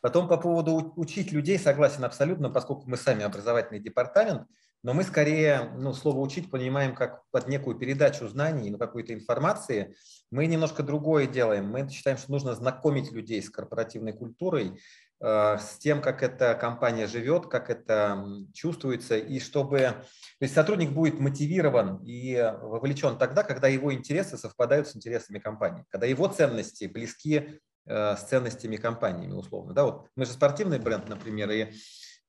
Потом 0.00 0.28
по 0.28 0.36
поводу 0.36 0.92
учить 0.96 1.32
людей 1.32 1.58
согласен 1.58 2.04
абсолютно, 2.04 2.48
поскольку 2.48 2.84
мы 2.86 2.96
сами 2.96 3.24
образовательный 3.24 3.80
департамент, 3.80 4.42
но 4.86 4.94
мы 4.94 5.02
скорее 5.02 5.72
ну, 5.76 5.92
слово 5.92 6.20
«учить» 6.20 6.48
понимаем 6.48 6.94
как 6.94 7.22
под 7.32 7.48
некую 7.48 7.76
передачу 7.76 8.28
знаний, 8.28 8.70
ну, 8.70 8.78
какой-то 8.78 9.12
информации. 9.12 9.96
Мы 10.30 10.46
немножко 10.46 10.84
другое 10.84 11.26
делаем. 11.26 11.68
Мы 11.68 11.88
считаем, 11.90 12.16
что 12.18 12.30
нужно 12.30 12.54
знакомить 12.54 13.10
людей 13.10 13.42
с 13.42 13.50
корпоративной 13.50 14.12
культурой, 14.12 14.78
э, 15.20 15.58
с 15.58 15.78
тем, 15.80 16.00
как 16.00 16.22
эта 16.22 16.54
компания 16.54 17.08
живет, 17.08 17.46
как 17.48 17.68
это 17.68 18.24
чувствуется, 18.54 19.16
и 19.16 19.40
чтобы 19.40 19.78
то 19.80 20.04
есть 20.38 20.54
сотрудник 20.54 20.92
будет 20.92 21.18
мотивирован 21.18 22.04
и 22.04 22.40
вовлечен 22.62 23.18
тогда, 23.18 23.42
когда 23.42 23.66
его 23.66 23.92
интересы 23.92 24.38
совпадают 24.38 24.86
с 24.86 24.94
интересами 24.94 25.40
компании, 25.40 25.84
когда 25.88 26.06
его 26.06 26.28
ценности 26.28 26.84
близки 26.84 27.60
э, 27.86 28.16
с 28.16 28.20
ценностями 28.20 28.76
компании, 28.76 29.32
условно. 29.32 29.74
Да, 29.74 29.82
вот 29.82 30.06
мы 30.14 30.26
же 30.26 30.30
спортивный 30.30 30.78
бренд, 30.78 31.08
например, 31.08 31.50
и 31.50 31.72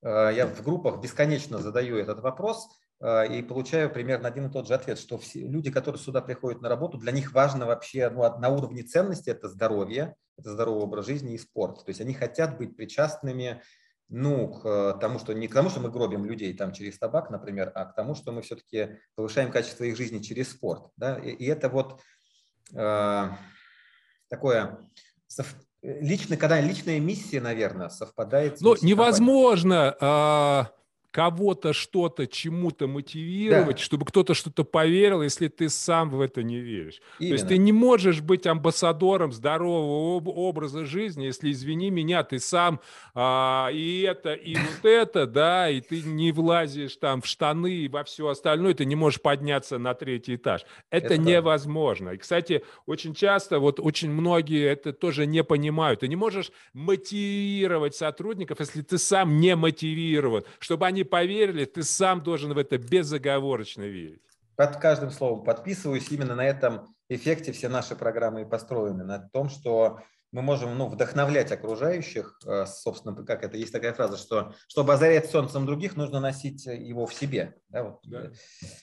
я 0.03 0.45
в 0.47 0.63
группах 0.63 1.01
бесконечно 1.01 1.57
задаю 1.59 1.97
этот 1.97 2.19
вопрос 2.19 2.67
э, 2.99 3.35
и 3.35 3.41
получаю 3.41 3.89
примерно 3.89 4.27
один 4.27 4.47
и 4.47 4.51
тот 4.51 4.67
же 4.67 4.75
ответ, 4.75 4.99
что 4.99 5.17
все 5.17 5.47
люди, 5.47 5.71
которые 5.71 5.99
сюда 5.99 6.21
приходят 6.21 6.61
на 6.61 6.69
работу, 6.69 6.97
для 6.97 7.11
них 7.11 7.33
важно 7.33 7.65
вообще 7.65 8.09
ну, 8.09 8.21
на 8.37 8.49
уровне 8.49 8.83
ценности 8.83 9.29
это 9.29 9.49
здоровье, 9.49 10.15
это 10.37 10.51
здоровый 10.51 10.83
образ 10.83 11.07
жизни 11.07 11.33
и 11.33 11.37
спорт. 11.37 11.83
То 11.83 11.89
есть 11.89 12.01
они 12.01 12.13
хотят 12.13 12.57
быть 12.57 12.75
причастными 12.75 13.61
ну, 14.09 14.53
к 14.53 14.97
тому, 15.01 15.19
что 15.19 15.33
не 15.33 15.47
к 15.47 15.53
тому, 15.53 15.69
что 15.69 15.79
мы 15.79 15.89
гробим 15.89 16.25
людей 16.25 16.53
там 16.53 16.71
через 16.71 16.97
табак, 16.97 17.29
например, 17.29 17.71
а 17.75 17.85
к 17.85 17.95
тому, 17.95 18.15
что 18.15 18.31
мы 18.31 18.41
все-таки 18.41 18.99
повышаем 19.15 19.51
качество 19.51 19.83
их 19.83 19.97
жизни 19.97 20.19
через 20.19 20.51
спорт. 20.51 20.91
Да? 20.95 21.17
И, 21.17 21.31
и 21.31 21.45
это 21.45 21.69
вот 21.69 22.01
э, 22.73 23.29
такое 24.29 24.79
лично, 25.81 26.37
когда 26.37 26.59
личная 26.59 26.99
миссия, 26.99 27.41
наверное, 27.41 27.89
совпадает. 27.89 28.59
Ну, 28.61 28.75
невозможно 28.81 29.95
а, 29.99 30.67
кого-то 31.17 31.73
что-то 31.73 32.27
чему-то 32.27 32.85
мотивировать, 32.85 33.77
да. 33.77 33.81
чтобы 33.81 34.05
кто-то 34.05 34.35
что-то 34.35 34.63
поверил, 34.63 35.23
если 35.23 35.47
ты 35.47 35.67
сам 35.67 36.11
в 36.11 36.21
это 36.21 36.43
не 36.43 36.59
веришь. 36.59 37.01
Именно. 37.17 37.29
То 37.29 37.33
есть 37.33 37.47
ты 37.47 37.57
не 37.57 37.71
можешь 37.71 38.21
быть 38.21 38.45
амбассадором 38.45 39.31
здорового 39.31 40.29
образа 40.29 40.85
жизни, 40.85 41.23
если, 41.23 41.49
извини 41.49 41.89
меня, 41.89 42.21
ты 42.21 42.37
сам 42.37 42.81
а, 43.15 43.69
и 43.73 44.01
это, 44.01 44.33
и 44.33 44.53
вот 44.57 44.85
это, 44.85 45.25
да, 45.25 45.71
и 45.71 45.81
ты 45.81 46.03
не 46.03 46.31
влазишь 46.31 46.95
там 46.97 47.23
в 47.23 47.25
штаны 47.25 47.73
и 47.73 47.87
во 47.87 48.03
все 48.03 48.27
остальное, 48.27 48.75
ты 48.75 48.85
не 48.85 48.95
можешь 48.95 49.19
подняться 49.19 49.79
на 49.79 49.95
третий 49.95 50.35
этаж. 50.35 50.67
Это, 50.91 51.15
это 51.15 51.17
невозможно. 51.17 52.11
И, 52.11 52.17
кстати, 52.17 52.63
очень 52.85 53.15
часто, 53.15 53.57
вот 53.57 53.79
очень 53.79 54.11
многие 54.11 54.63
это 54.67 54.93
тоже 54.93 55.25
не 55.25 55.43
понимают. 55.43 56.01
Ты 56.01 56.09
не 56.09 56.15
можешь 56.15 56.51
мотивировать 56.73 57.95
сотрудников, 57.95 58.59
если 58.59 58.83
ты 58.83 58.99
сам 58.99 59.39
не 59.39 59.55
мотивирован, 59.55 60.43
чтобы 60.59 60.85
они 60.85 61.06
поверили, 61.07 61.65
ты 61.65 61.83
сам 61.83 62.21
должен 62.21 62.53
в 62.53 62.57
это 62.57 62.77
безоговорочно 62.77 63.83
верить. 63.83 64.21
Под 64.55 64.77
каждым 64.77 65.11
словом 65.11 65.43
подписываюсь. 65.43 66.11
Именно 66.11 66.35
на 66.35 66.45
этом 66.45 66.95
эффекте 67.09 67.51
все 67.51 67.69
наши 67.69 67.95
программы 67.95 68.41
и 68.41 68.45
построены. 68.45 69.03
На 69.03 69.19
том, 69.19 69.49
что 69.49 69.99
мы 70.31 70.41
можем 70.41 70.77
ну, 70.77 70.87
вдохновлять 70.87 71.51
окружающих, 71.51 72.39
э, 72.45 72.65
собственно, 72.65 73.15
как 73.25 73.43
это 73.43 73.57
есть 73.57 73.71
такая 73.71 73.93
фраза, 73.93 74.17
что 74.17 74.53
чтобы 74.67 74.93
озарять 74.93 75.29
солнцем 75.29 75.65
других, 75.65 75.95
нужно 75.95 76.19
носить 76.19 76.65
его 76.65 77.05
в 77.05 77.13
себе. 77.13 77.55
Да, 77.69 77.83
вот. 77.83 77.99
да. 78.03 78.31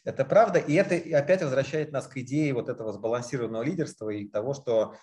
Это 0.05 0.25
правда, 0.25 0.59
и 0.59 0.75
это 0.75 0.95
опять 1.17 1.43
возвращает 1.43 1.93
нас 1.93 2.07
к 2.07 2.17
идее 2.17 2.55
вот 2.55 2.69
этого 2.69 2.93
сбалансированного 2.93 3.63
лидерства 3.63 4.09
и 4.11 4.27
того, 4.27 4.55
что 4.55 4.95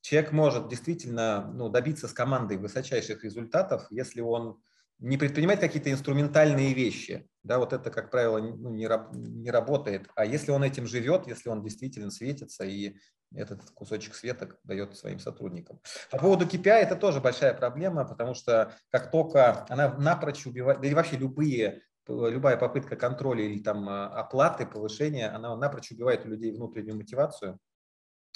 человек 0.00 0.32
может 0.32 0.68
действительно 0.68 1.50
ну, 1.52 1.68
добиться 1.68 2.06
с 2.06 2.12
командой 2.12 2.58
высочайших 2.58 3.24
результатов, 3.24 3.86
если 3.90 4.20
он 4.20 4.60
не 4.98 5.16
предпринимать 5.16 5.60
какие-то 5.60 5.90
инструментальные 5.90 6.74
вещи. 6.74 7.28
Да, 7.42 7.58
вот 7.58 7.72
это, 7.72 7.90
как 7.90 8.10
правило, 8.10 8.38
ну, 8.38 8.70
не, 8.70 8.88
не 9.14 9.50
работает. 9.50 10.08
А 10.14 10.24
если 10.24 10.50
он 10.50 10.64
этим 10.64 10.86
живет, 10.86 11.26
если 11.26 11.48
он 11.48 11.62
действительно 11.62 12.10
светится 12.10 12.64
и 12.64 12.96
этот 13.34 13.70
кусочек 13.70 14.14
света 14.14 14.56
дает 14.64 14.96
своим 14.96 15.18
сотрудникам. 15.18 15.80
По 16.10 16.18
поводу 16.18 16.46
KPI 16.46 16.70
это 16.70 16.96
тоже 16.96 17.20
большая 17.20 17.52
проблема, 17.54 18.04
потому 18.06 18.34
что 18.34 18.74
как 18.90 19.10
только 19.10 19.66
она 19.68 19.94
напрочь 19.98 20.46
убивает, 20.46 20.80
да 20.80 20.88
и 20.88 20.94
вообще 20.94 21.16
любые 21.16 21.82
любая 22.08 22.56
попытка 22.56 22.96
контроля 22.96 23.44
или 23.44 23.60
там 23.62 23.88
а, 23.88 24.08
оплаты, 24.08 24.66
повышения, 24.66 25.28
она 25.28 25.54
напрочь 25.56 25.90
убивает 25.90 26.24
у 26.24 26.28
людей 26.28 26.52
внутреннюю 26.52 26.96
мотивацию. 26.96 27.58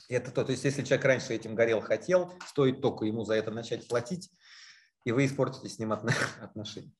И 0.08 0.14
это 0.14 0.30
то, 0.30 0.44
то 0.44 0.52
есть 0.52 0.64
если 0.64 0.82
человек 0.82 1.06
раньше 1.06 1.32
этим 1.32 1.54
горел, 1.54 1.80
хотел, 1.80 2.32
стоит 2.46 2.82
только 2.82 3.06
ему 3.06 3.24
за 3.24 3.34
это 3.34 3.50
начать 3.50 3.88
платить, 3.88 4.30
и 5.04 5.12
вы 5.12 5.26
испортите 5.26 5.68
с 5.68 5.78
ним 5.78 5.92
отношения. 6.40 6.92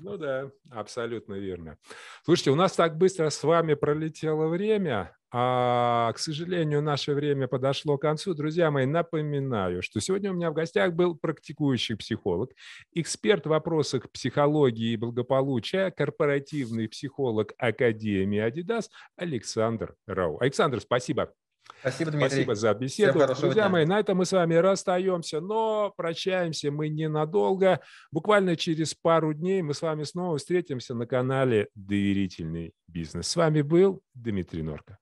Ну 0.00 0.16
да, 0.16 0.50
абсолютно 0.70 1.34
верно. 1.34 1.78
Слушайте, 2.24 2.50
у 2.50 2.56
нас 2.56 2.72
так 2.72 2.96
быстро 2.96 3.30
с 3.30 3.42
вами 3.42 3.74
пролетело 3.74 4.48
время, 4.48 5.16
а, 5.34 6.12
к 6.12 6.18
сожалению, 6.18 6.82
наше 6.82 7.14
время 7.14 7.48
подошло 7.48 7.96
к 7.96 8.02
концу. 8.02 8.34
Друзья 8.34 8.70
мои, 8.70 8.84
напоминаю, 8.84 9.82
что 9.82 10.00
сегодня 10.00 10.30
у 10.30 10.34
меня 10.34 10.50
в 10.50 10.54
гостях 10.54 10.92
был 10.92 11.16
практикующий 11.16 11.96
психолог, 11.96 12.50
эксперт 12.92 13.46
в 13.46 13.50
вопросах 13.50 14.10
психологии 14.10 14.92
и 14.92 14.96
благополучия, 14.96 15.90
корпоративный 15.90 16.88
психолог 16.88 17.52
Академии 17.56 18.40
Адидас 18.40 18.90
Александр 19.16 19.94
Рау. 20.06 20.38
Александр, 20.40 20.80
спасибо. 20.80 21.32
Спасибо, 21.80 22.10
Дмитрий. 22.10 22.28
Спасибо 22.28 22.54
за 22.54 22.74
беседу. 22.74 23.18
Друзья 23.26 23.52
дня. 23.52 23.68
мои, 23.68 23.84
на 23.84 23.98
этом 23.98 24.18
мы 24.18 24.24
с 24.24 24.32
вами 24.32 24.54
расстаемся, 24.54 25.40
но 25.40 25.92
прощаемся 25.96 26.70
мы 26.70 26.88
ненадолго. 26.88 27.80
Буквально 28.10 28.56
через 28.56 28.94
пару 28.94 29.34
дней 29.34 29.62
мы 29.62 29.74
с 29.74 29.82
вами 29.82 30.04
снова 30.04 30.38
встретимся 30.38 30.94
на 30.94 31.06
канале 31.06 31.68
«Доверительный 31.74 32.72
бизнес». 32.86 33.28
С 33.28 33.36
вами 33.36 33.62
был 33.62 34.00
Дмитрий 34.14 34.62
Норка. 34.62 34.98